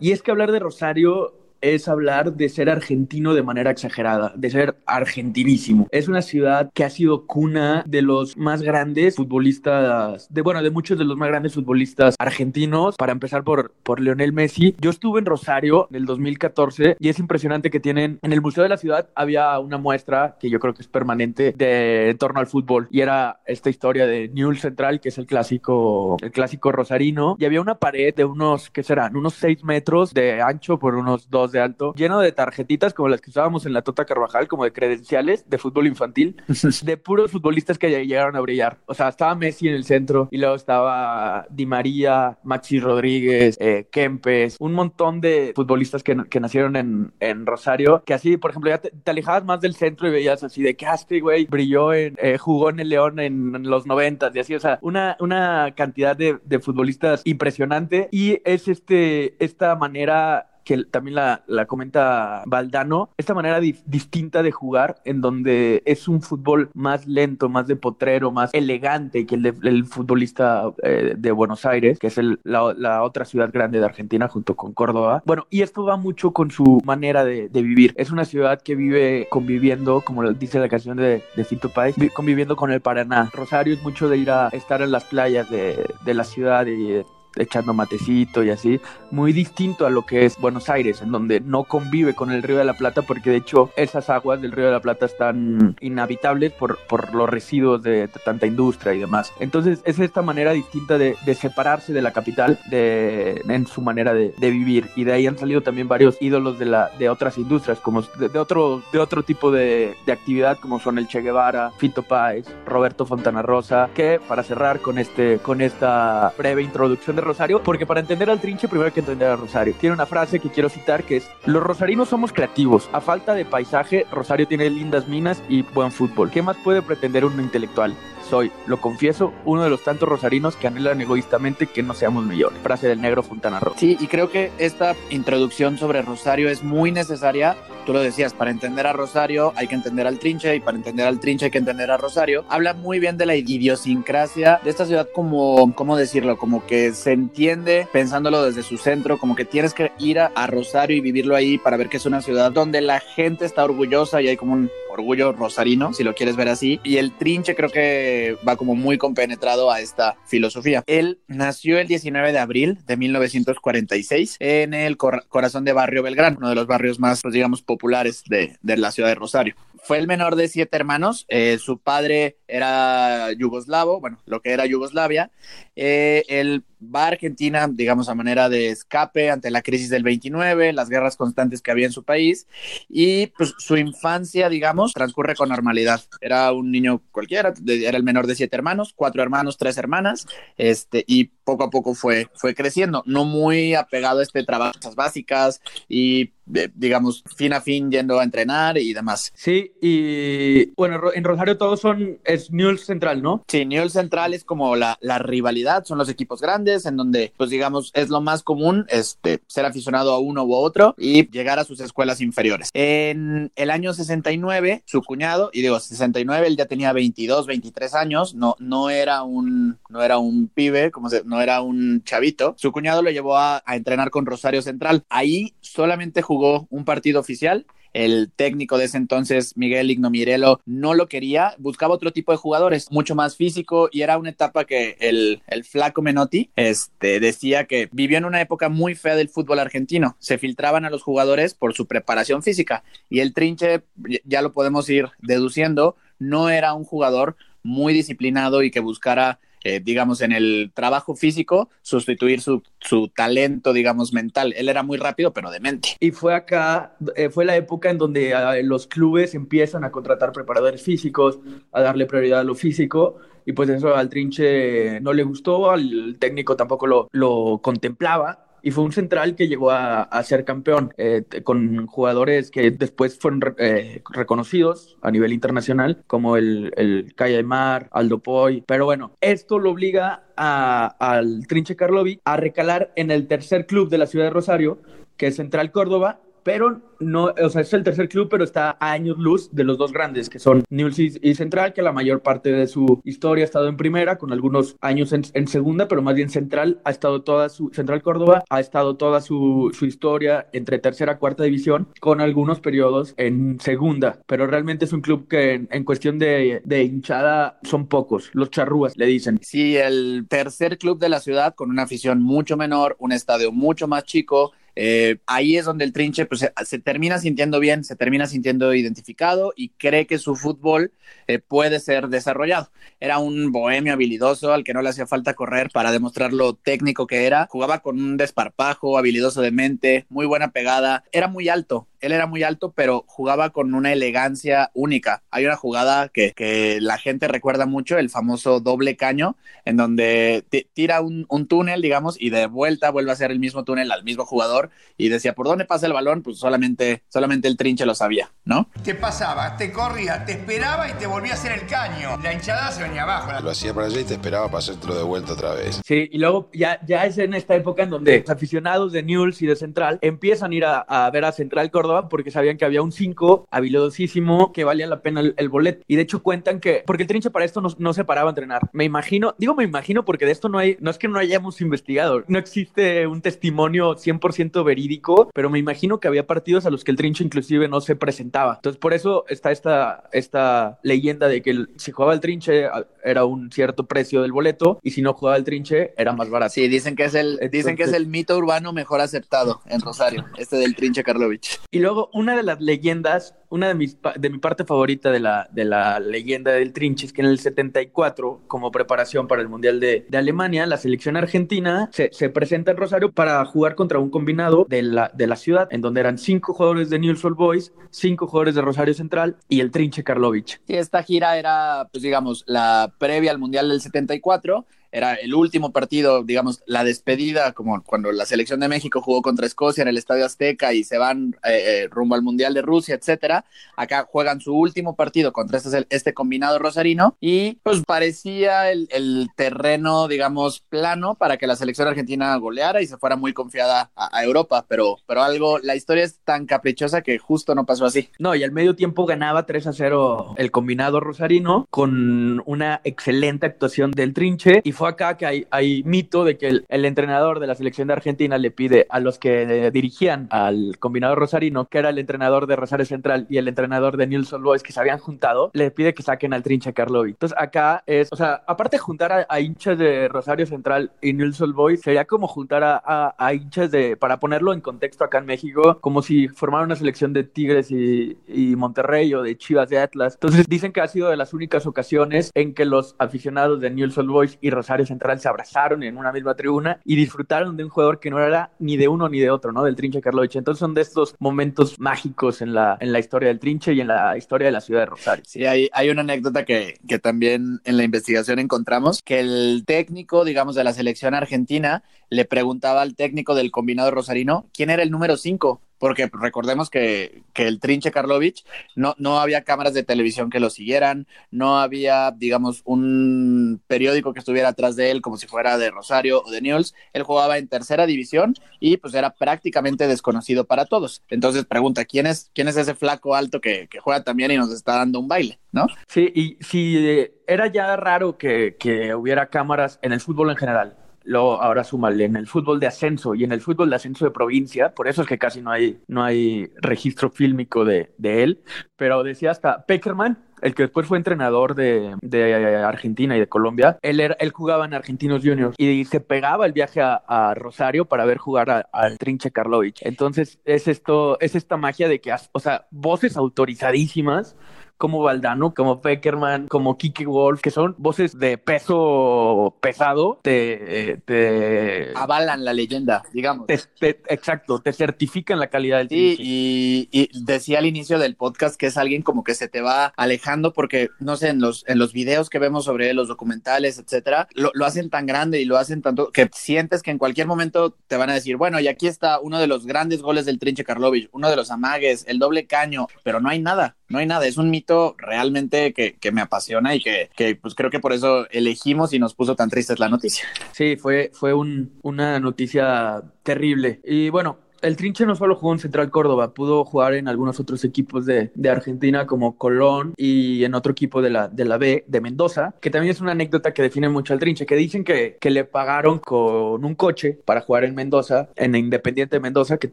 Y 0.00 0.12
es 0.12 0.22
que 0.22 0.30
hablar 0.30 0.50
de 0.50 0.58
Rosario 0.58 1.34
es 1.74 1.88
hablar 1.88 2.34
de 2.34 2.48
ser 2.48 2.70
argentino 2.70 3.34
de 3.34 3.42
manera 3.42 3.70
exagerada, 3.70 4.32
de 4.36 4.50
ser 4.50 4.76
argentinísimo. 4.86 5.88
Es 5.90 6.08
una 6.08 6.22
ciudad 6.22 6.70
que 6.74 6.84
ha 6.84 6.90
sido 6.90 7.26
cuna 7.26 7.84
de 7.86 8.02
los 8.02 8.36
más 8.36 8.62
grandes 8.62 9.16
futbolistas, 9.16 10.28
de 10.32 10.42
bueno, 10.42 10.62
de 10.62 10.70
muchos 10.70 10.98
de 10.98 11.04
los 11.04 11.16
más 11.16 11.28
grandes 11.28 11.54
futbolistas 11.54 12.14
argentinos. 12.18 12.96
Para 12.96 13.12
empezar 13.12 13.44
por, 13.44 13.72
por 13.82 14.00
Lionel 14.00 14.32
Messi. 14.32 14.74
Yo 14.80 14.90
estuve 14.90 15.20
en 15.20 15.26
Rosario 15.26 15.88
en 15.90 15.96
el 15.96 16.06
2014 16.06 16.96
y 16.98 17.08
es 17.08 17.18
impresionante 17.18 17.70
que 17.70 17.80
tienen, 17.80 18.18
en 18.22 18.32
el 18.32 18.40
Museo 18.40 18.62
de 18.62 18.68
la 18.68 18.76
Ciudad 18.76 19.08
había 19.14 19.58
una 19.58 19.78
muestra 19.78 20.36
que 20.40 20.50
yo 20.50 20.58
creo 20.60 20.74
que 20.74 20.82
es 20.82 20.88
permanente 20.88 21.52
de 21.56 22.10
en 22.10 22.18
torno 22.18 22.40
al 22.40 22.46
fútbol 22.46 22.88
y 22.90 23.00
era 23.00 23.40
esta 23.46 23.70
historia 23.70 24.06
de 24.06 24.28
Newell 24.28 24.58
Central, 24.58 25.00
que 25.00 25.08
es 25.08 25.18
el 25.18 25.26
clásico, 25.26 26.16
el 26.22 26.30
clásico 26.30 26.72
rosarino, 26.72 27.36
y 27.38 27.44
había 27.44 27.60
una 27.60 27.76
pared 27.76 28.14
de 28.14 28.24
unos, 28.24 28.70
¿qué 28.70 28.82
serán? 28.82 29.16
Unos 29.16 29.34
6 29.34 29.64
metros 29.64 30.12
de 30.12 30.40
ancho 30.40 30.78
por 30.78 30.94
unos 30.94 31.30
2 31.30 31.52
de 31.52 31.55
alto, 31.60 31.94
lleno 31.94 32.20
de 32.20 32.32
tarjetitas 32.32 32.94
como 32.94 33.08
las 33.08 33.20
que 33.20 33.30
usábamos 33.30 33.66
en 33.66 33.72
la 33.72 33.82
Tota 33.82 34.04
Carvajal, 34.04 34.48
como 34.48 34.64
de 34.64 34.72
credenciales 34.72 35.48
de 35.48 35.58
fútbol 35.58 35.86
infantil, 35.86 36.36
de 36.82 36.96
puros 36.96 37.30
futbolistas 37.30 37.78
que 37.78 38.06
llegaron 38.06 38.36
a 38.36 38.40
brillar. 38.40 38.78
O 38.86 38.94
sea, 38.94 39.08
estaba 39.08 39.34
Messi 39.34 39.68
en 39.68 39.74
el 39.74 39.84
centro 39.84 40.28
y 40.30 40.38
luego 40.38 40.54
estaba 40.54 41.46
Di 41.50 41.66
María, 41.66 42.38
Maxi 42.44 42.78
Rodríguez, 42.80 43.56
eh, 43.60 43.88
Kempes, 43.90 44.56
un 44.60 44.72
montón 44.72 45.20
de 45.20 45.52
futbolistas 45.54 46.02
que, 46.02 46.16
que 46.28 46.40
nacieron 46.40 46.76
en, 46.76 47.12
en, 47.20 47.46
Rosario, 47.46 48.02
que 48.04 48.14
así, 48.14 48.36
por 48.36 48.50
ejemplo, 48.50 48.70
ya 48.70 48.78
te, 48.78 48.90
te, 48.90 49.10
alejabas 49.10 49.44
más 49.44 49.60
del 49.60 49.74
centro 49.74 50.08
y 50.08 50.10
veías 50.10 50.42
así 50.42 50.62
de 50.62 50.76
que 50.76 50.86
este 50.86 51.20
güey 51.20 51.46
brilló 51.46 51.92
en, 51.92 52.16
eh, 52.18 52.38
jugó 52.38 52.70
en 52.70 52.80
el 52.80 52.88
León 52.88 53.20
en, 53.20 53.54
en 53.54 53.70
los 53.70 53.86
noventas 53.86 54.34
y 54.34 54.40
así, 54.40 54.54
o 54.54 54.60
sea, 54.60 54.78
una, 54.82 55.16
una 55.20 55.74
cantidad 55.76 56.16
de, 56.16 56.38
de 56.44 56.58
futbolistas 56.58 57.22
impresionante 57.24 58.08
y 58.10 58.40
es 58.44 58.68
este, 58.68 59.42
esta 59.44 59.76
manera 59.76 60.55
que 60.66 60.84
también 60.84 61.14
la, 61.14 61.44
la, 61.46 61.66
comenta 61.66 62.42
Valdano, 62.44 63.10
esta 63.16 63.34
manera 63.34 63.60
di 63.60 63.76
distinta 63.86 64.42
de 64.42 64.50
jugar 64.50 65.00
en 65.04 65.20
donde 65.20 65.82
es 65.86 66.08
un 66.08 66.20
fútbol 66.20 66.70
más 66.74 67.06
lento, 67.06 67.48
más 67.48 67.68
de 67.68 67.76
potrero, 67.76 68.32
más 68.32 68.50
elegante 68.52 69.26
que 69.26 69.36
el, 69.36 69.42
de, 69.42 69.54
el 69.62 69.84
futbolista 69.84 70.64
eh, 70.82 71.14
de 71.16 71.30
Buenos 71.30 71.64
Aires, 71.64 72.00
que 72.00 72.08
es 72.08 72.18
el, 72.18 72.40
la, 72.42 73.04
otra 73.04 73.24
ciudad 73.24 73.50
grande 73.52 73.78
de 73.78 73.84
Argentina 73.84 74.26
junto 74.26 74.56
con 74.56 74.72
Córdoba. 74.72 75.22
Bueno, 75.24 75.46
y 75.50 75.62
esto 75.62 75.84
va 75.84 75.96
mucho 75.96 76.32
con 76.32 76.50
su 76.50 76.82
manera 76.84 77.24
de, 77.24 77.48
de 77.48 77.62
vivir. 77.62 77.94
Es 77.96 78.10
una 78.10 78.24
ciudad 78.24 78.60
que 78.60 78.74
vive 78.74 79.28
conviviendo, 79.30 80.00
como 80.00 80.28
dice 80.32 80.58
la 80.58 80.68
canción 80.68 80.96
de, 80.96 81.22
de 81.36 81.44
Fito 81.44 81.68
Páez, 81.68 81.94
conviviendo 82.12 82.56
con 82.56 82.72
el 82.72 82.80
Paraná. 82.80 83.30
Rosario 83.32 83.72
es 83.72 83.82
mucho 83.84 84.08
de 84.08 84.16
ir 84.16 84.32
a 84.32 84.48
estar 84.48 84.82
en 84.82 84.90
las 84.90 85.04
playas 85.04 85.48
de, 85.48 85.86
de 86.04 86.14
la 86.14 86.24
ciudad 86.24 86.66
y 86.66 87.04
echando 87.36 87.74
matecito 87.74 88.42
y 88.42 88.50
así, 88.50 88.80
muy 89.10 89.32
distinto 89.32 89.86
a 89.86 89.90
lo 89.90 90.04
que 90.04 90.24
es 90.24 90.38
Buenos 90.38 90.68
Aires, 90.68 91.02
en 91.02 91.12
donde 91.12 91.40
no 91.40 91.64
convive 91.64 92.14
con 92.14 92.30
el 92.30 92.42
Río 92.42 92.58
de 92.58 92.64
la 92.64 92.74
Plata, 92.74 93.02
porque 93.02 93.30
de 93.30 93.36
hecho 93.36 93.70
esas 93.76 94.10
aguas 94.10 94.40
del 94.40 94.52
Río 94.52 94.66
de 94.66 94.72
la 94.72 94.80
Plata 94.80 95.06
están 95.06 95.76
inhabitables 95.80 96.52
por, 96.52 96.78
por 96.88 97.14
los 97.14 97.28
residuos 97.28 97.82
de, 97.82 98.08
tanta 98.24 98.46
industria 98.46 98.94
y 98.94 99.00
demás. 99.00 99.32
Entonces 99.40 99.80
es 99.84 99.98
esta 99.98 100.22
manera 100.22 100.52
distinta 100.52 100.98
de, 100.98 101.16
de 101.24 101.34
separarse 101.34 101.92
de 101.92 102.02
la 102.02 102.12
capital 102.12 102.58
de, 102.70 103.42
en 103.48 103.66
su 103.66 103.80
manera 103.80 104.14
de, 104.14 104.34
de, 104.36 104.50
vivir. 104.50 104.88
Y 104.96 105.04
de 105.04 105.12
ahí 105.12 105.26
han 105.26 105.38
salido 105.38 105.60
también 105.60 105.88
varios 105.88 106.16
ídolos 106.20 106.58
de, 106.58 106.66
la, 106.66 106.90
de 106.98 107.08
otras 107.08 107.38
industrias, 107.38 107.78
como 107.80 108.02
de, 108.02 108.38
otro, 108.38 108.82
de 108.92 108.98
otro 108.98 109.22
tipo 109.22 109.50
de, 109.50 109.96
actividad, 110.06 110.58
como 110.58 110.80
son 110.80 110.98
el 110.98 111.08
Che 111.08 111.20
Guevara, 111.20 111.72
Fito 111.78 112.02
Páez, 112.02 112.46
Roberto 112.64 113.04
Fontana 113.06 113.42
Rosa, 113.42 113.90
que 113.94 114.20
para 114.26 114.42
cerrar 114.42 114.80
con, 114.80 114.98
este, 114.98 115.38
con 115.38 115.60
esta 115.60 116.32
breve 116.38 116.62
introducción 116.62 117.16
de 117.16 117.22
Rosario, 117.26 117.62
porque 117.62 117.86
para 117.86 118.00
entender 118.00 118.30
al 118.30 118.40
trinche 118.40 118.68
primero 118.68 118.86
hay 118.86 118.92
que 118.92 119.00
entender 119.00 119.28
a 119.28 119.36
Rosario. 119.36 119.74
Tiene 119.78 119.94
una 119.94 120.06
frase 120.06 120.40
que 120.40 120.50
quiero 120.50 120.68
citar 120.68 121.04
que 121.04 121.18
es, 121.18 121.30
los 121.44 121.62
rosarinos 121.62 122.08
somos 122.08 122.32
creativos, 122.32 122.88
a 122.92 123.00
falta 123.00 123.34
de 123.34 123.44
paisaje, 123.44 124.06
Rosario 124.10 124.46
tiene 124.46 124.70
lindas 124.70 125.08
minas 125.08 125.42
y 125.48 125.62
buen 125.62 125.92
fútbol. 125.92 126.30
¿Qué 126.30 126.42
más 126.42 126.56
puede 126.56 126.82
pretender 126.82 127.24
un 127.24 127.40
intelectual? 127.40 127.94
Soy, 128.28 128.50
lo 128.66 128.80
confieso, 128.80 129.32
uno 129.44 129.62
de 129.62 129.70
los 129.70 129.84
tantos 129.84 130.08
rosarinos 130.08 130.56
que 130.56 130.66
anhelan 130.66 131.00
egoístamente 131.00 131.66
que 131.66 131.82
no 131.82 131.94
seamos 131.94 132.24
millones. 132.24 132.60
Frase 132.62 132.88
del 132.88 133.00
negro 133.00 133.22
Fontana. 133.22 133.60
Sí, 133.76 133.96
y 134.00 134.06
creo 134.08 134.30
que 134.30 134.50
esta 134.58 134.94
introducción 135.10 135.78
sobre 135.78 136.02
Rosario 136.02 136.48
es 136.48 136.62
muy 136.62 136.90
necesaria. 136.90 137.56
Tú 137.84 137.92
lo 137.92 138.00
decías, 138.00 138.34
para 138.34 138.50
entender 138.50 138.86
a 138.86 138.92
Rosario 138.92 139.52
hay 139.54 139.68
que 139.68 139.76
entender 139.76 140.06
al 140.06 140.18
trinche 140.18 140.56
y 140.56 140.60
para 140.60 140.76
entender 140.76 141.06
al 141.06 141.20
trinche 141.20 141.46
hay 141.46 141.50
que 141.52 141.58
entender 141.58 141.90
a 141.90 141.96
Rosario. 141.96 142.44
Habla 142.48 142.74
muy 142.74 142.98
bien 142.98 143.16
de 143.16 143.26
la 143.26 143.36
idiosincrasia 143.36 144.60
de 144.64 144.70
esta 144.70 144.86
ciudad 144.86 145.08
como, 145.14 145.72
¿cómo 145.74 145.96
decirlo? 145.96 146.36
Como 146.36 146.66
que 146.66 146.92
se 146.92 147.12
entiende 147.12 147.86
pensándolo 147.92 148.42
desde 148.42 148.64
su 148.64 148.76
centro, 148.76 149.18
como 149.18 149.36
que 149.36 149.44
tienes 149.44 149.72
que 149.72 149.92
ir 149.98 150.18
a, 150.18 150.32
a 150.34 150.48
Rosario 150.48 150.96
y 150.96 151.00
vivirlo 151.00 151.36
ahí 151.36 151.58
para 151.58 151.76
ver 151.76 151.88
que 151.88 151.98
es 151.98 152.06
una 152.06 152.22
ciudad 152.22 152.50
donde 152.50 152.80
la 152.80 152.98
gente 152.98 153.44
está 153.44 153.64
orgullosa 153.64 154.20
y 154.20 154.28
hay 154.28 154.36
como 154.36 154.54
un 154.54 154.70
orgullo 154.96 155.32
rosarino, 155.32 155.92
si 155.92 156.04
lo 156.04 156.14
quieres 156.14 156.36
ver 156.36 156.48
así. 156.48 156.80
Y 156.82 156.96
el 156.96 157.12
trinche 157.12 157.54
creo 157.54 157.70
que 157.70 158.36
va 158.46 158.56
como 158.56 158.74
muy 158.74 158.98
compenetrado 158.98 159.70
a 159.70 159.80
esta 159.80 160.16
filosofía. 160.26 160.82
Él 160.86 161.20
nació 161.28 161.78
el 161.78 161.86
19 161.86 162.32
de 162.32 162.38
abril 162.38 162.78
de 162.86 162.96
1946 162.96 164.36
en 164.40 164.74
el 164.74 164.96
corazón 164.96 165.64
de 165.64 165.72
Barrio 165.72 166.02
Belgrano, 166.02 166.38
uno 166.38 166.48
de 166.48 166.54
los 166.54 166.66
barrios 166.66 166.98
más, 166.98 167.22
pues, 167.22 167.34
digamos, 167.34 167.62
populares 167.62 168.22
de, 168.28 168.56
de 168.62 168.76
la 168.76 168.90
ciudad 168.90 169.08
de 169.08 169.14
Rosario. 169.14 169.54
Fue 169.86 169.98
el 169.98 170.08
menor 170.08 170.34
de 170.34 170.48
siete 170.48 170.76
hermanos. 170.76 171.26
Eh, 171.28 171.58
su 171.58 171.78
padre 171.78 172.38
era 172.48 173.32
yugoslavo, 173.32 174.00
bueno, 174.00 174.18
lo 174.26 174.40
que 174.40 174.50
era 174.50 174.66
Yugoslavia. 174.66 175.30
Eh, 175.76 176.24
él 176.26 176.64
va 176.82 177.04
a 177.04 177.08
Argentina, 177.08 177.68
digamos, 177.70 178.08
a 178.08 178.14
manera 178.14 178.48
de 178.48 178.68
escape 178.68 179.30
ante 179.30 179.50
la 179.50 179.62
crisis 179.62 179.90
del 179.90 180.02
29, 180.02 180.72
las 180.72 180.88
guerras 180.88 181.16
constantes 181.16 181.62
que 181.62 181.70
había 181.70 181.86
en 181.86 181.92
su 181.92 182.04
país. 182.04 182.46
Y 182.88 183.28
pues 183.28 183.54
su 183.58 183.76
infancia, 183.76 184.48
digamos, 184.48 184.92
transcurre 184.92 185.34
con 185.34 185.48
normalidad. 185.48 186.02
Era 186.20 186.52
un 186.52 186.70
niño 186.70 187.02
cualquiera, 187.10 187.54
era 187.66 187.96
el 187.96 188.04
menor 188.04 188.26
de 188.26 188.34
siete 188.34 188.56
hermanos, 188.56 188.92
cuatro 188.94 189.22
hermanos, 189.22 189.56
tres 189.56 189.76
hermanas, 189.78 190.26
este, 190.56 191.04
y 191.06 191.24
poco 191.44 191.64
a 191.64 191.70
poco 191.70 191.94
fue, 191.94 192.28
fue 192.34 192.54
creciendo, 192.54 193.02
no 193.06 193.24
muy 193.24 193.74
apegado 193.74 194.20
a 194.20 194.22
este 194.22 194.42
trabajo 194.44 194.76
básicas 194.96 195.60
y 195.88 196.32
digamos, 196.46 197.24
fin 197.36 197.52
a 197.52 197.60
fin 197.60 197.90
yendo 197.90 198.20
a 198.20 198.24
entrenar 198.24 198.78
y 198.78 198.92
demás. 198.92 199.32
Sí, 199.34 199.72
y 199.80 200.66
bueno, 200.74 201.12
en 201.12 201.24
Rosario 201.24 201.58
todos 201.58 201.80
son, 201.80 202.18
es 202.24 202.52
Newell 202.52 202.78
Central, 202.78 203.20
¿no? 203.20 203.44
Sí, 203.48 203.64
Newell 203.64 203.90
Central 203.90 204.32
es 204.32 204.44
como 204.44 204.76
la, 204.76 204.96
la, 205.00 205.18
rivalidad, 205.18 205.84
son 205.84 205.98
los 205.98 206.08
equipos 206.08 206.40
grandes 206.40 206.75
en 206.84 206.96
donde, 206.96 207.32
pues 207.36 207.48
digamos, 207.48 207.90
es 207.94 208.10
lo 208.10 208.20
más 208.20 208.42
común 208.42 208.84
este, 208.88 209.40
ser 209.46 209.64
aficionado 209.64 210.12
a 210.12 210.18
uno 210.18 210.44
u 210.44 210.54
otro 210.54 210.94
y 210.98 211.30
llegar 211.30 211.58
a 211.58 211.64
sus 211.64 211.80
escuelas 211.80 212.20
inferiores. 212.20 212.70
En 212.74 213.52
el 213.56 213.70
año 213.70 213.94
69, 213.94 214.82
su 214.84 215.02
cuñado, 215.02 215.50
y 215.52 215.62
digo 215.62 215.78
69, 215.80 216.46
él 216.46 216.56
ya 216.56 216.66
tenía 216.66 216.92
22, 216.92 217.46
23 217.46 217.94
años, 217.94 218.34
no, 218.34 218.56
no 218.58 218.90
era 218.90 219.22
un, 219.22 219.78
no 219.88 220.02
era 220.02 220.18
un 220.18 220.48
pibe, 220.48 220.90
como 220.90 221.08
no 221.24 221.40
era 221.40 221.62
un 221.62 222.02
chavito, 222.04 222.54
su 222.58 222.72
cuñado 222.72 223.02
lo 223.02 223.10
llevó 223.10 223.36
a, 223.36 223.62
a 223.64 223.76
entrenar 223.76 224.10
con 224.10 224.26
Rosario 224.26 224.60
Central. 224.60 225.04
Ahí 225.08 225.54
solamente 225.60 226.20
jugó 226.22 226.66
un 226.70 226.84
partido 226.84 227.20
oficial. 227.20 227.66
El 227.96 228.30
técnico 228.30 228.76
de 228.76 228.84
ese 228.84 228.98
entonces, 228.98 229.56
Miguel 229.56 229.90
Ignomirelo, 229.90 230.60
no 230.66 230.92
lo 230.92 231.08
quería, 231.08 231.54
buscaba 231.56 231.94
otro 231.94 232.12
tipo 232.12 232.30
de 232.30 232.36
jugadores, 232.36 232.92
mucho 232.92 233.14
más 233.14 233.36
físico, 233.36 233.88
y 233.90 234.02
era 234.02 234.18
una 234.18 234.28
etapa 234.28 234.66
que 234.66 234.98
el, 235.00 235.40
el 235.46 235.64
flaco 235.64 236.02
Menotti 236.02 236.50
este, 236.56 237.20
decía 237.20 237.64
que 237.64 237.88
vivió 237.92 238.18
en 238.18 238.26
una 238.26 238.42
época 238.42 238.68
muy 238.68 238.94
fea 238.94 239.16
del 239.16 239.30
fútbol 239.30 239.60
argentino. 239.60 240.14
Se 240.18 240.36
filtraban 240.36 240.84
a 240.84 240.90
los 240.90 241.02
jugadores 241.02 241.54
por 241.54 241.72
su 241.72 241.86
preparación 241.86 242.42
física, 242.42 242.84
y 243.08 243.20
el 243.20 243.32
trinche, 243.32 243.80
ya 244.24 244.42
lo 244.42 244.52
podemos 244.52 244.90
ir 244.90 245.08
deduciendo, 245.22 245.96
no 246.18 246.50
era 246.50 246.74
un 246.74 246.84
jugador 246.84 247.36
muy 247.62 247.94
disciplinado 247.94 248.62
y 248.62 248.70
que 248.70 248.80
buscara 248.80 249.40
eh, 249.66 249.80
digamos, 249.80 250.20
en 250.20 250.30
el 250.30 250.70
trabajo 250.72 251.16
físico, 251.16 251.68
sustituir 251.82 252.40
su, 252.40 252.62
su, 252.78 253.08
talento, 253.08 253.72
digamos, 253.72 254.12
mental. 254.12 254.54
Él 254.56 254.68
era 254.68 254.84
muy 254.84 254.96
rápido, 254.96 255.32
pero 255.32 255.50
de 255.50 255.58
mente. 255.58 255.96
Y 255.98 256.12
fue 256.12 256.36
acá, 256.36 256.96
eh, 257.16 257.30
fue 257.30 257.44
la 257.44 257.56
época 257.56 257.90
en 257.90 257.98
donde 257.98 258.32
uh, 258.32 258.64
los 258.64 258.86
clubes 258.86 259.34
empiezan 259.34 259.82
a 259.82 259.90
contratar 259.90 260.30
preparadores 260.30 260.82
físicos, 260.82 261.40
a 261.72 261.80
darle 261.80 262.06
prioridad 262.06 262.40
a 262.40 262.44
lo 262.44 262.54
físico. 262.54 263.16
Y 263.44 263.54
pues 263.54 263.68
eso 263.68 263.96
al 263.96 264.08
Trinche 264.08 265.00
no 265.00 265.12
le 265.12 265.24
gustó, 265.24 265.70
al 265.72 266.16
técnico 266.20 266.56
tampoco 266.56 266.86
lo, 266.86 267.08
lo 267.10 267.58
contemplaba 267.60 268.45
y 268.66 268.72
fue 268.72 268.82
un 268.82 268.90
central 268.90 269.36
que 269.36 269.46
llegó 269.46 269.70
a, 269.70 270.02
a 270.02 270.22
ser 270.24 270.44
campeón 270.44 270.92
eh, 270.96 271.22
con 271.44 271.86
jugadores 271.86 272.50
que 272.50 272.72
después 272.72 273.16
fueron 273.16 273.40
eh, 273.58 274.02
reconocidos 274.10 274.96
a 275.02 275.12
nivel 275.12 275.32
internacional, 275.32 276.02
como 276.08 276.36
el, 276.36 276.72
el 276.76 277.14
Calle 277.14 277.44
Mar, 277.44 277.88
Aldo 277.92 278.18
Poy. 278.18 278.64
Pero 278.66 278.84
bueno, 278.84 279.12
esto 279.20 279.60
lo 279.60 279.70
obliga 279.70 280.24
a, 280.36 280.96
al 280.98 281.46
Trinche 281.46 281.76
Karlovic 281.76 282.20
a 282.24 282.36
recalar 282.38 282.90
en 282.96 283.12
el 283.12 283.28
tercer 283.28 283.66
club 283.66 283.88
de 283.88 283.98
la 283.98 284.08
ciudad 284.08 284.24
de 284.24 284.30
Rosario, 284.32 284.80
que 285.16 285.28
es 285.28 285.36
Central 285.36 285.70
Córdoba, 285.70 286.18
pero 286.46 286.80
no, 287.00 287.34
o 287.42 287.48
sea, 287.50 287.62
es 287.62 287.72
el 287.74 287.82
tercer 287.82 288.08
club, 288.08 288.28
pero 288.30 288.44
está 288.44 288.76
a 288.78 288.92
años 288.92 289.18
luz 289.18 289.50
de 289.52 289.64
los 289.64 289.78
dos 289.78 289.92
grandes, 289.92 290.30
que 290.30 290.38
son 290.38 290.62
Newell's 290.70 291.18
y 291.20 291.34
Central, 291.34 291.72
que 291.72 291.82
la 291.82 291.90
mayor 291.90 292.22
parte 292.22 292.52
de 292.52 292.68
su 292.68 293.00
historia 293.02 293.42
ha 293.42 293.46
estado 293.46 293.66
en 293.66 293.76
primera, 293.76 294.16
con 294.16 294.32
algunos 294.32 294.76
años 294.80 295.12
en, 295.12 295.48
segunda, 295.48 295.88
pero 295.88 296.02
más 296.02 296.14
bien 296.14 296.30
Central 296.30 296.80
ha 296.84 296.90
estado 296.92 297.22
toda 297.22 297.48
su, 297.48 297.70
Central 297.74 298.00
Córdoba 298.00 298.44
ha 298.48 298.60
estado 298.60 298.96
toda 298.96 299.20
su, 299.22 299.72
su 299.76 299.86
historia 299.86 300.46
entre 300.52 300.78
tercera 300.78 301.14
y 301.14 301.16
cuarta 301.16 301.42
división, 301.42 301.88
con 301.98 302.20
algunos 302.20 302.60
periodos 302.60 303.14
en 303.16 303.58
segunda, 303.58 304.20
pero 304.28 304.46
realmente 304.46 304.84
es 304.84 304.92
un 304.92 305.00
club 305.00 305.26
que 305.26 305.54
en, 305.54 305.68
en 305.72 305.82
cuestión 305.82 306.20
de, 306.20 306.62
de, 306.64 306.84
hinchada 306.84 307.58
son 307.64 307.88
pocos, 307.88 308.30
los 308.34 308.50
charrúas 308.50 308.96
le 308.96 309.06
dicen. 309.06 309.40
Sí, 309.42 309.76
el 309.76 310.26
tercer 310.28 310.78
club 310.78 311.00
de 311.00 311.08
la 311.08 311.18
ciudad, 311.18 311.56
con 311.56 311.70
una 311.70 311.82
afición 311.82 312.22
mucho 312.22 312.56
menor, 312.56 312.94
un 313.00 313.10
estadio 313.10 313.50
mucho 313.50 313.88
más 313.88 314.04
chico, 314.04 314.52
eh, 314.78 315.16
ahí 315.26 315.56
es 315.56 315.64
donde 315.64 315.84
el 315.84 315.92
trinche 315.94 316.26
pues, 316.26 316.46
se, 316.64 316.78
termina 316.78 317.18
sintiendo 317.18 317.58
bien, 317.60 317.82
se 317.82 317.96
termina 317.96 318.26
sintiendo 318.26 318.74
identificado 318.74 319.54
y 319.56 319.70
cree 319.70 320.06
que 320.06 320.18
su 320.18 320.36
fútbol 320.36 320.92
eh, 321.26 321.38
puede 321.38 321.80
ser 321.80 322.08
desarrollado. 322.08 322.70
Era 323.00 323.18
un 323.18 323.52
bohemio 323.52 323.94
habilidoso 323.94 324.52
al 324.52 324.64
que 324.64 324.74
no 324.74 324.82
le 324.82 324.90
hacía 324.90 325.06
falta 325.06 325.34
correr 325.34 325.70
para 325.72 325.92
demostrar 325.92 326.34
lo 326.34 326.54
técnico 326.54 327.06
que 327.06 327.26
era. 327.26 327.48
Jugaba 327.50 327.80
con 327.80 327.98
un 327.98 328.16
desparpajo, 328.18 328.98
habilidoso 328.98 329.40
de 329.40 329.50
mente, 329.50 330.06
muy 330.10 330.26
buena 330.26 330.52
pegada. 330.52 331.04
Era 331.10 331.28
muy 331.28 331.48
alto, 331.48 331.88
él 332.06 332.12
era 332.12 332.26
muy 332.26 332.42
alto, 332.42 332.72
pero 332.72 333.04
jugaba 333.06 333.50
con 333.50 333.74
una 333.74 333.92
elegancia 333.92 334.70
única. 334.74 335.22
Hay 335.30 335.44
una 335.44 335.56
jugada 335.56 336.08
que, 336.08 336.32
que 336.32 336.80
la 336.80 336.98
gente 336.98 337.28
recuerda 337.28 337.66
mucho, 337.66 337.98
el 337.98 338.10
famoso 338.10 338.60
doble 338.60 338.96
caño, 338.96 339.36
en 339.64 339.76
donde 339.76 340.44
tira 340.72 341.00
un, 341.00 341.26
un, 341.28 341.46
túnel, 341.46 341.82
digamos, 341.82 342.16
y 342.18 342.30
de 342.30 342.46
vuelta 342.46 342.90
vuelve 342.90 343.10
a 343.10 343.14
hacer 343.14 343.30
el 343.30 343.38
mismo 343.38 343.64
túnel 343.64 343.92
al 343.92 344.04
mismo 344.04 344.24
jugador 344.24 344.70
y 344.96 345.08
decía, 345.08 345.34
¿por 345.34 345.46
dónde 345.46 345.64
pasa 345.64 345.86
el 345.86 345.92
balón? 345.92 346.22
Pues 346.22 346.38
solamente, 346.38 347.02
solamente 347.08 347.48
el 347.48 347.56
trinche 347.56 347.86
lo 347.86 347.94
sabía, 347.94 348.30
¿no? 348.44 348.68
Te 348.82 348.94
pasaba, 348.94 349.56
te 349.56 349.72
corría, 349.72 350.24
te 350.24 350.32
esperaba 350.32 350.88
y 350.88 350.94
te 350.94 351.06
volvía 351.06 351.32
a 351.32 351.34
hacer 351.34 351.52
el 351.52 351.66
caño. 351.66 352.16
La 352.22 352.32
hinchada 352.32 352.70
se 352.70 352.82
venía 352.82 353.02
abajo. 353.02 353.42
Lo 353.42 353.50
hacía 353.50 353.74
para 353.74 353.86
allá 353.86 354.00
y 354.00 354.04
te 354.04 354.14
esperaba 354.14 354.46
para 354.46 354.58
hacértelo 354.58 354.94
de 354.94 355.02
vuelta 355.02 355.32
otra 355.32 355.54
vez. 355.54 355.80
Sí, 355.84 356.08
y 356.10 356.18
luego 356.18 356.48
ya, 356.52 356.80
ya 356.86 357.04
es 357.04 357.18
en 357.18 357.34
esta 357.34 357.54
época 357.54 357.82
en 357.82 357.90
donde 357.90 358.20
los 358.20 358.30
aficionados 358.30 358.92
de 358.92 359.02
Newell's 359.02 359.42
y 359.42 359.46
de 359.46 359.56
Central 359.56 359.98
empiezan 360.02 360.52
a 360.52 360.54
ir 360.54 360.64
a, 360.64 360.78
a 360.80 361.10
ver 361.10 361.24
a 361.24 361.32
Central 361.32 361.70
Córdoba 361.70 361.95
Porque 362.08 362.30
sabían 362.30 362.56
que 362.56 362.64
había 362.64 362.82
un 362.82 362.92
5 362.92 363.46
habilidosísimo 363.50 364.52
que 364.52 364.64
valía 364.64 364.86
la 364.86 365.02
pena 365.02 365.20
el, 365.20 365.34
el 365.36 365.48
boleto. 365.48 365.82
Y 365.86 365.96
de 365.96 366.02
hecho 366.02 366.22
cuentan 366.22 366.60
que, 366.60 366.82
porque 366.86 367.02
el 367.04 367.08
trinche 367.08 367.30
para 367.30 367.44
esto 367.44 367.60
no, 367.60 367.68
no 367.78 367.92
se 367.92 368.04
paraba 368.04 368.30
a 368.30 368.32
entrenar. 368.32 368.62
Me 368.72 368.84
imagino, 368.84 369.34
digo 369.38 369.54
me 369.54 369.64
imagino 369.64 370.04
porque 370.04 370.26
de 370.26 370.32
esto 370.32 370.48
no 370.48 370.58
hay, 370.58 370.76
no 370.80 370.90
es 370.90 370.98
que 370.98 371.08
no 371.08 371.18
hayamos 371.18 371.60
investigado, 371.60 372.24
no 372.28 372.38
existe 372.38 373.06
un 373.06 373.20
testimonio 373.22 373.96
100% 373.96 374.64
verídico, 374.64 375.30
pero 375.34 375.50
me 375.50 375.58
imagino 375.58 376.00
que 376.00 376.08
había 376.08 376.26
partidos 376.26 376.66
a 376.66 376.70
los 376.70 376.84
que 376.84 376.90
el 376.90 376.96
trinche 376.96 377.24
inclusive 377.24 377.68
no 377.68 377.80
se 377.80 377.96
presentaba. 377.96 378.54
Entonces 378.56 378.78
por 378.78 378.94
eso 378.94 379.24
está 379.28 379.50
esta, 379.52 380.04
esta 380.12 380.78
leyenda 380.82 381.28
de 381.28 381.42
que 381.42 381.50
el- 381.50 381.70
si 381.76 381.92
jugaba 381.92 382.14
el 382.14 382.20
trinche 382.20 382.66
era 383.04 383.24
un 383.24 383.50
cierto 383.52 383.86
precio 383.86 384.22
del 384.22 384.32
boleto 384.32 384.78
y 384.82 384.90
si 384.90 385.02
no 385.02 385.12
jugaba 385.14 385.36
el 385.36 385.44
trinche 385.44 385.92
era 385.96 386.12
más 386.12 386.28
barato. 386.30 386.52
Sí, 386.52 386.68
dicen 386.68 386.96
que 386.96 387.04
es 387.04 387.14
el, 387.14 387.38
dicen 387.50 387.76
que 387.76 387.84
es 387.84 387.92
el 387.92 388.06
mito 388.06 388.36
urbano 388.36 388.72
mejor 388.72 389.00
aceptado 389.00 389.60
en 389.66 389.80
Rosario, 389.80 390.24
este 390.38 390.56
del 390.56 390.74
Trinche 390.74 391.02
Karlovich. 391.02 391.60
Y 391.76 391.78
luego, 391.78 392.08
una 392.14 392.34
de 392.34 392.42
las 392.42 392.58
leyendas, 392.62 393.34
una 393.50 393.68
de, 393.68 393.74
mis, 393.74 393.98
de 394.18 394.30
mi 394.30 394.38
parte 394.38 394.64
favorita 394.64 395.10
de 395.10 395.20
la, 395.20 395.46
de 395.52 395.66
la 395.66 396.00
leyenda 396.00 396.52
del 396.52 396.72
Trinche 396.72 397.04
es 397.04 397.12
que 397.12 397.20
en 397.20 397.26
el 397.26 397.38
74, 397.38 398.44
como 398.46 398.70
preparación 398.70 399.28
para 399.28 399.42
el 399.42 399.50
Mundial 399.50 399.78
de, 399.78 400.06
de 400.08 400.16
Alemania, 400.16 400.64
la 400.64 400.78
selección 400.78 401.18
argentina 401.18 401.90
se, 401.92 402.08
se 402.14 402.30
presenta 402.30 402.70
en 402.70 402.78
Rosario 402.78 403.12
para 403.12 403.44
jugar 403.44 403.74
contra 403.74 403.98
un 403.98 404.08
combinado 404.08 404.64
de 404.70 404.80
la, 404.80 405.10
de 405.12 405.26
la 405.26 405.36
ciudad, 405.36 405.68
en 405.70 405.82
donde 405.82 406.00
eran 406.00 406.16
cinco 406.16 406.54
jugadores 406.54 406.88
de 406.88 406.98
Newell's 406.98 407.22
Old 407.26 407.36
Boys, 407.36 407.74
cinco 407.90 408.26
jugadores 408.26 408.54
de 408.54 408.62
Rosario 408.62 408.94
Central 408.94 409.36
y 409.46 409.60
el 409.60 409.70
Trinche 409.70 410.02
Karlovich. 410.02 410.62
Sí, 410.66 410.76
esta 410.76 411.02
gira 411.02 411.36
era, 411.36 411.90
pues 411.92 412.02
digamos, 412.02 412.42
la 412.46 412.94
previa 412.96 413.32
al 413.32 413.38
Mundial 413.38 413.68
del 413.68 413.82
74. 413.82 414.64
Era 414.96 415.12
el 415.12 415.34
último 415.34 415.72
partido, 415.72 416.24
digamos, 416.24 416.62
la 416.64 416.82
despedida, 416.82 417.52
como 417.52 417.82
cuando 417.82 418.10
la 418.12 418.24
selección 418.24 418.60
de 418.60 418.68
México 418.68 419.02
jugó 419.02 419.20
contra 419.20 419.44
Escocia 419.44 419.82
en 419.82 419.88
el 419.88 419.98
Estadio 419.98 420.24
Azteca 420.24 420.72
y 420.72 420.84
se 420.84 420.96
van 420.96 421.36
eh, 421.44 421.82
eh, 421.84 421.88
rumbo 421.90 422.14
al 422.14 422.22
Mundial 422.22 422.54
de 422.54 422.62
Rusia, 422.62 422.94
etcétera. 422.94 423.44
Acá 423.76 424.08
juegan 424.10 424.40
su 424.40 424.54
último 424.54 424.96
partido 424.96 425.34
contra 425.34 425.58
este, 425.58 425.86
este 425.90 426.14
combinado 426.14 426.58
rosarino 426.58 427.14
y 427.20 427.58
pues 427.62 427.82
parecía 427.86 428.70
el, 428.70 428.88
el 428.90 429.28
terreno, 429.36 430.08
digamos, 430.08 430.60
plano 430.60 431.14
para 431.14 431.36
que 431.36 431.46
la 431.46 431.56
selección 431.56 431.88
argentina 431.88 432.34
goleara 432.36 432.80
y 432.80 432.86
se 432.86 432.96
fuera 432.96 433.16
muy 433.16 433.34
confiada 433.34 433.90
a, 433.94 434.16
a 434.16 434.24
Europa, 434.24 434.64
pero, 434.66 434.96
pero 435.06 435.22
algo, 435.22 435.58
la 435.58 435.76
historia 435.76 436.04
es 436.04 436.20
tan 436.24 436.46
caprichosa 436.46 437.02
que 437.02 437.18
justo 437.18 437.54
no 437.54 437.66
pasó 437.66 437.84
así. 437.84 438.08
No, 438.18 438.34
y 438.34 438.42
al 438.42 438.52
medio 438.52 438.74
tiempo 438.74 439.04
ganaba 439.04 439.44
3 439.44 439.66
a 439.66 439.72
0 439.74 440.36
el 440.38 440.50
combinado 440.50 441.00
rosarino 441.00 441.66
con 441.68 442.42
una 442.46 442.80
excelente 442.84 443.44
actuación 443.44 443.90
del 443.90 444.14
Trinche. 444.14 444.62
Y 444.64 444.72
fue 444.72 444.85
acá 444.86 445.16
que 445.16 445.26
hay, 445.26 445.46
hay 445.50 445.82
mito 445.84 446.24
de 446.24 446.36
que 446.36 446.48
el, 446.48 446.64
el 446.68 446.84
entrenador 446.84 447.40
de 447.40 447.46
la 447.46 447.54
selección 447.54 447.88
de 447.88 447.94
Argentina 447.94 448.38
le 448.38 448.50
pide 448.50 448.86
a 448.90 449.00
los 449.00 449.18
que 449.18 449.42
eh, 449.42 449.70
dirigían 449.70 450.28
al 450.30 450.76
combinado 450.78 451.14
rosarino, 451.14 451.66
que 451.66 451.78
era 451.78 451.90
el 451.90 451.98
entrenador 451.98 452.46
de 452.46 452.56
Rosario 452.56 452.86
Central 452.86 453.26
y 453.28 453.38
el 453.38 453.48
entrenador 453.48 453.96
de 453.96 454.06
Nilsson 454.06 454.42
Boys 454.42 454.62
que 454.62 454.72
se 454.72 454.80
habían 454.80 454.98
juntado, 454.98 455.50
le 455.54 455.70
pide 455.70 455.94
que 455.94 456.02
saquen 456.02 456.32
al 456.32 456.42
Trinche 456.42 456.72
Karlovic. 456.72 457.14
Entonces 457.14 457.36
acá 457.40 457.82
es, 457.86 458.08
o 458.12 458.16
sea, 458.16 458.42
aparte 458.46 458.76
de 458.76 458.80
juntar 458.80 459.12
a, 459.12 459.26
a 459.28 459.40
hinchas 459.40 459.78
de 459.78 460.08
Rosario 460.08 460.46
Central 460.46 460.90
y 461.00 461.12
Nilsson 461.12 461.52
Boys, 461.54 461.80
sería 461.80 462.04
como 462.04 462.28
juntar 462.28 462.62
a, 462.64 462.82
a- 462.84 463.14
a 463.18 463.34
hinchas 463.34 463.70
de, 463.70 463.96
para 463.96 464.18
ponerlo 464.20 464.52
en 464.52 464.60
contexto 464.60 465.04
acá 465.04 465.18
en 465.18 465.26
México, 465.26 465.78
como 465.80 466.02
si 466.02 466.28
formaran 466.28 466.66
una 466.66 466.76
selección 466.76 467.12
de 467.12 467.24
Tigres 467.24 467.70
y, 467.70 468.18
y 468.28 468.56
Monterrey 468.56 469.14
o 469.14 469.22
de 469.22 469.36
Chivas 469.38 469.68
de 469.70 469.78
Atlas. 469.78 470.14
Entonces 470.14 470.46
dicen 470.48 470.72
que 470.72 470.80
ha 470.80 470.88
sido 470.88 471.08
de 471.08 471.16
las 471.16 471.32
únicas 471.32 471.66
ocasiones 471.66 472.30
en 472.34 472.54
que 472.54 472.64
los 472.64 472.94
aficionados 472.98 473.60
de 473.60 473.68
Old 473.68 474.08
Boys 474.10 474.38
y 474.40 474.50
Rosario 474.50 474.75
Central 474.84 475.20
se 475.20 475.28
abrazaron 475.28 475.82
en 475.82 475.96
una 475.96 476.12
misma 476.12 476.34
tribuna 476.34 476.80
y 476.84 476.96
disfrutaron 476.96 477.56
de 477.56 477.64
un 477.64 477.70
jugador 477.70 478.00
que 478.00 478.10
no 478.10 478.20
era 478.20 478.50
ni 478.58 478.76
de 478.76 478.88
uno 478.88 479.08
ni 479.08 479.20
de 479.20 479.30
otro, 479.30 479.52
¿no? 479.52 479.62
Del 479.62 479.76
Trinche 479.76 480.00
Karlovich. 480.00 480.36
Entonces 480.36 480.58
son 480.58 480.74
de 480.74 480.82
estos 480.82 481.14
momentos 481.18 481.78
mágicos 481.78 482.42
en 482.42 482.52
la, 482.52 482.76
en 482.80 482.92
la 482.92 482.98
historia 482.98 483.28
del 483.28 483.38
Trinche 483.38 483.72
y 483.72 483.80
en 483.80 483.88
la 483.88 484.16
historia 484.18 484.46
de 484.46 484.52
la 484.52 484.60
ciudad 484.60 484.80
de 484.80 484.86
Rosario. 484.86 485.24
Sí, 485.26 485.46
hay, 485.46 485.70
hay 485.72 485.90
una 485.90 486.02
anécdota 486.02 486.44
que, 486.44 486.74
que 486.86 486.98
también 486.98 487.60
en 487.64 487.76
la 487.76 487.84
investigación 487.84 488.38
encontramos, 488.38 489.02
que 489.02 489.20
el 489.20 489.64
técnico, 489.66 490.24
digamos, 490.24 490.54
de 490.54 490.64
la 490.64 490.72
selección 490.72 491.14
argentina 491.14 491.82
le 492.10 492.24
preguntaba 492.24 492.82
al 492.82 492.94
técnico 492.94 493.34
del 493.34 493.50
combinado 493.50 493.90
rosarino 493.90 494.48
quién 494.52 494.70
era 494.70 494.82
el 494.82 494.90
número 494.90 495.16
5, 495.16 495.60
porque 495.78 496.10
recordemos 496.12 496.70
que, 496.70 497.22
que 497.32 497.46
el 497.46 497.60
Trinche 497.60 497.90
Karlovich 497.90 498.44
no, 498.74 498.94
no 498.98 499.20
había 499.20 499.44
cámaras 499.44 499.74
de 499.74 499.82
televisión 499.82 500.30
que 500.30 500.40
lo 500.40 500.50
siguieran, 500.50 501.06
no 501.30 501.58
había, 501.58 502.10
digamos, 502.10 502.62
un 502.64 503.60
periódico 503.66 504.12
que 504.12 504.20
estuviera 504.20 504.48
atrás 504.48 504.76
de 504.76 504.90
él 504.90 505.02
como 505.02 505.16
si 505.16 505.26
fuera 505.26 505.58
de 505.58 505.70
Rosario 505.70 506.22
o 506.24 506.30
de 506.30 506.40
Newell's. 506.40 506.74
Él 506.92 507.02
jugaba 507.02 507.38
en 507.38 507.48
tercera 507.48 507.86
división 507.86 508.34
y 508.60 508.76
pues 508.76 508.94
era 508.94 509.10
prácticamente 509.10 509.86
desconocido 509.86 510.46
para 510.46 510.66
todos. 510.66 511.02
Entonces 511.08 511.44
pregunta, 511.44 511.84
¿quién 511.84 512.06
es, 512.06 512.30
quién 512.34 512.48
es 512.48 512.56
ese 512.56 512.74
flaco 512.74 513.14
alto 513.14 513.40
que, 513.40 513.68
que 513.68 513.80
juega 513.80 514.02
también 514.02 514.30
y 514.30 514.36
nos 514.36 514.52
está 514.52 514.76
dando 514.76 515.00
un 515.00 515.08
baile, 515.08 515.38
no? 515.52 515.66
Sí, 515.88 516.10
y 516.14 516.36
si 516.40 516.76
eh, 516.78 517.14
era 517.26 517.46
ya 517.48 517.76
raro 517.76 518.16
que, 518.16 518.56
que 518.58 518.94
hubiera 518.94 519.28
cámaras 519.28 519.78
en 519.82 519.92
el 519.92 520.00
fútbol 520.00 520.30
en 520.30 520.36
general, 520.36 520.76
luego 521.06 521.42
ahora 521.42 521.64
súmale 521.64 522.04
en 522.04 522.16
el 522.16 522.26
fútbol 522.26 522.60
de 522.60 522.66
ascenso 522.66 523.14
y 523.14 523.24
en 523.24 523.32
el 523.32 523.40
fútbol 523.40 523.70
de 523.70 523.76
ascenso 523.76 524.04
de 524.04 524.10
provincia, 524.10 524.74
por 524.74 524.88
eso 524.88 525.02
es 525.02 525.08
que 525.08 525.18
casi 525.18 525.40
no 525.40 525.50
hay, 525.50 525.80
no 525.88 526.02
hay 526.02 526.50
registro 526.60 527.10
fílmico 527.10 527.64
de, 527.64 527.92
de 527.98 528.22
él, 528.22 528.42
pero 528.76 529.02
decía 529.02 529.30
hasta 529.30 529.64
Peckerman, 529.66 530.18
el 530.42 530.54
que 530.54 530.64
después 530.64 530.86
fue 530.86 530.98
entrenador 530.98 531.54
de, 531.54 531.94
de 532.02 532.56
Argentina 532.56 533.16
y 533.16 533.20
de 533.20 533.28
Colombia, 533.28 533.78
él, 533.82 534.00
él 534.00 534.32
jugaba 534.32 534.64
en 534.66 534.74
Argentinos 534.74 535.22
Juniors 535.22 535.54
y 535.58 535.84
se 535.86 536.00
pegaba 536.00 536.46
el 536.46 536.52
viaje 536.52 536.80
a, 536.82 537.34
Rosario 537.34 537.86
para 537.86 538.04
ver 538.04 538.18
jugar 538.18 538.66
al 538.72 538.98
Trinche 538.98 539.30
Karlovich. 539.30 539.80
Entonces 539.82 540.38
es 540.44 540.68
esto, 540.68 541.18
es 541.20 541.34
esta 541.34 541.56
magia 541.56 541.88
de 541.88 542.00
que, 542.00 542.14
o 542.32 542.40
sea, 542.40 542.66
voces 542.70 543.16
autorizadísimas 543.16 544.36
como 544.78 545.02
Valdano, 545.02 545.54
como 545.54 545.80
Peckerman, 545.80 546.48
como 546.48 546.76
Kike 546.76 547.06
Wolf, 547.06 547.40
que 547.40 547.50
son 547.50 547.74
voces 547.78 548.18
de 548.18 548.38
peso 548.38 549.56
pesado, 549.60 550.20
te, 550.22 550.90
eh, 550.92 551.00
te, 551.04 551.92
Avalan 551.94 552.44
la 552.44 552.52
leyenda, 552.52 553.02
digamos. 553.12 553.46
te- 553.46 553.58
te- 553.78 554.02
exacto, 554.08 554.60
te 554.60 554.72
certifican 554.72 555.38
la 555.38 555.48
calidad 555.48 555.78
del 555.78 555.88
Sí, 555.88 556.16
y, 556.18 556.88
y 556.92 557.08
decía 557.24 557.58
al 557.58 557.66
inicio 557.66 557.98
del 557.98 558.16
podcast 558.16 558.56
que 558.56 558.66
es 558.66 558.76
alguien 558.76 559.02
como 559.02 559.24
que 559.24 559.34
se 559.34 559.48
te 559.48 559.60
va 559.60 559.92
alejando 559.96 560.52
porque, 560.52 560.90
no 561.00 561.16
sé, 561.16 561.28
en 561.28 561.40
los, 561.40 561.64
en 561.68 561.78
los 561.78 561.92
videos 561.92 562.28
que 562.30 562.38
vemos 562.38 562.64
sobre 562.64 562.92
los 562.94 563.08
documentales, 563.08 563.78
etcétera, 563.78 564.28
lo, 564.34 564.50
lo 564.54 564.64
hacen 564.66 564.90
tan 564.90 565.06
grande 565.06 565.40
y 565.40 565.44
lo 565.44 565.56
hacen 565.58 565.82
tanto 565.82 566.10
que 566.12 566.28
sientes 566.32 566.82
que 566.82 566.90
en 566.90 566.98
cualquier 566.98 567.26
momento 567.26 567.76
te 567.86 567.96
van 567.96 568.10
a 568.10 568.14
decir, 568.14 568.36
bueno, 568.36 568.60
y 568.60 568.68
aquí 568.68 568.86
está 568.86 569.20
uno 569.20 569.38
de 569.38 569.46
los 569.46 569.66
grandes 569.66 570.02
goles 570.02 570.26
del 570.26 570.38
Trinche 570.38 570.64
Karlovich, 570.64 571.08
uno 571.12 571.30
de 571.30 571.36
los 571.36 571.50
amagues, 571.50 572.04
el 572.08 572.18
doble 572.18 572.46
caño, 572.46 572.86
pero 573.02 573.20
no 573.20 573.28
hay 573.28 573.40
nada, 573.40 573.76
no 573.88 573.98
hay 573.98 574.06
nada, 574.06 574.26
es 574.26 574.36
un 574.36 574.50
mito 574.50 574.94
realmente 574.98 575.72
que, 575.72 575.94
que 575.96 576.12
me 576.12 576.20
apasiona 576.20 576.74
y 576.74 576.80
que, 576.80 577.10
que, 577.16 577.36
pues 577.36 577.54
creo 577.54 577.70
que 577.70 577.80
por 577.80 577.92
eso 577.92 578.26
elegimos 578.30 578.92
y 578.92 578.98
nos 578.98 579.14
puso 579.14 579.36
tan 579.36 579.48
tristes 579.50 579.78
la 579.78 579.88
noticia. 579.88 580.26
Sí, 580.52 580.76
fue, 580.76 581.10
fue 581.14 581.34
un- 581.34 581.72
una 581.82 582.18
noticia 582.20 583.02
terrible. 583.22 583.80
Y 583.84 584.08
bueno, 584.10 584.38
el 584.66 584.76
Trinche 584.76 585.06
no 585.06 585.14
solo 585.14 585.36
jugó 585.36 585.52
en 585.52 585.60
Central 585.60 585.90
Córdoba, 585.90 586.34
pudo 586.34 586.64
jugar 586.64 586.94
en 586.94 587.06
algunos 587.06 587.38
otros 587.38 587.64
equipos 587.64 588.04
de, 588.04 588.30
Argentina 588.46 589.06
como 589.06 589.36
Colón 589.36 589.92
y 589.96 590.44
en 590.44 590.54
otro 590.54 590.72
equipo 590.72 591.02
de 591.02 591.10
la, 591.10 591.28
de 591.28 591.44
la 591.44 591.58
B, 591.58 591.84
de 591.86 592.00
Mendoza, 592.00 592.54
que 592.60 592.70
también 592.70 592.92
es 592.92 593.00
una 593.00 593.12
anécdota 593.12 593.52
que 593.52 593.62
define 593.62 593.88
mucho 593.88 594.12
al 594.12 594.20
Trinche, 594.20 594.46
que 594.46 594.56
dicen 594.56 594.84
que, 594.84 595.18
le 595.26 595.44
pagaron 595.44 595.98
con 595.98 596.64
un 596.64 596.74
coche 596.76 597.18
para 597.24 597.40
jugar 597.40 597.64
en 597.64 597.74
Mendoza, 597.74 598.28
en 598.36 598.54
Independiente 598.54 599.16
de 599.16 599.20
Mendoza, 599.20 599.58
que 599.58 599.72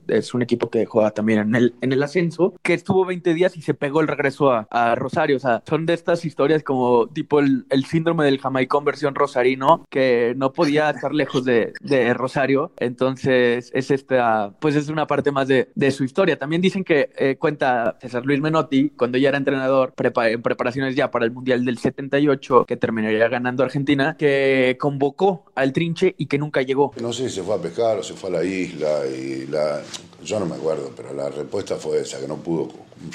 es 0.08 0.34
un 0.34 0.42
equipo 0.42 0.70
que 0.70 0.86
juega 0.86 1.12
también 1.12 1.40
en 1.40 1.56
el, 1.56 1.76
en 1.82 1.92
el 1.92 2.02
ascenso, 2.02 2.56
que 2.64 2.74
estuvo 2.74 3.06
20 3.06 3.34
días 3.36 3.56
y 3.56 3.62
se 3.62 3.76
pegó 3.76 4.02
el 4.02 4.08
regreso 4.08 4.52
a, 4.52 4.68
a 4.72 4.96
Rosario. 4.96 5.38
O 5.38 5.40
sea, 5.40 5.64
son 5.68 5.86
de 5.86 5.94
estas 5.94 6.26
historias 6.26 6.64
como 6.64 7.08
tipo 7.08 7.40
el, 7.40 7.66
el 7.70 7.86
síndrome 7.86 8.26
del 8.26 8.40
Jamaicón 8.40 8.84
versión 8.84 9.14
rosarino, 9.14 9.86
que 9.90 10.34
no 10.36 10.54
podía 10.54 10.90
estar 10.90 11.14
lejos 11.14 11.46
de, 11.46 11.74
de 11.82 12.14
Rosario. 12.16 12.72
Entonces, 12.78 13.70
es 13.74 13.92
esta, 13.92 14.54
pues 14.60 14.76
es 14.76 14.83
una 14.92 15.08
parte 15.08 15.32
más 15.32 15.48
de, 15.48 15.70
de 15.75 15.92
su 15.92 16.04
historia. 16.04 16.38
También 16.38 16.62
dicen 16.62 16.84
que 16.84 17.10
eh, 17.18 17.36
cuenta 17.38 17.98
César 18.02 18.25
Luis 18.25 18.42
Menotti, 18.42 18.90
cuando 18.92 19.18
ya 19.18 19.30
era 19.30 19.38
entrenador, 19.38 19.94
prepa- 19.96 20.32
en 20.32 20.42
preparaciones 20.42 20.96
ya 20.96 21.10
para 21.12 21.25
el 21.25 21.32
Mundial 21.32 21.63
del 21.63 21.78
78, 21.78 22.66
que 22.68 22.78
terminaría 22.78 23.28
ganando 23.28 23.63
Argentina, 23.63 24.16
que 24.18 24.78
convocó 24.80 25.46
al 25.56 25.72
Trinche 25.74 26.16
y 26.18 26.25
que 26.25 26.38
nunca 26.38 26.62
llegó. 26.62 26.94
No 27.02 27.13
sé 27.13 27.30
si 27.30 27.36
se 27.36 27.44
fue 27.44 27.56
a 27.56 27.62
pescar 27.62 27.98
o 28.00 28.04
se 28.04 28.13
fue 28.13 28.30
a 28.30 28.34
la 28.34 28.44
isla 28.44 29.06
y 29.08 29.48
la... 29.48 29.82
Yo 30.24 30.40
no 30.40 30.46
me 30.46 30.56
acuerdo, 30.56 30.92
pero 30.96 31.13
la 31.13 31.30
respuesta 31.30 31.75
fue 31.75 32.00
esa, 32.00 32.20
que 32.20 32.28
no 32.30 32.38
pudo 32.38 32.70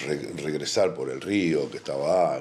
re- 0.07 0.33
regresar 0.43 0.95
por 0.95 1.09
el 1.11 1.21
río 1.23 1.71
que 1.71 1.79
estaba. 1.79 2.39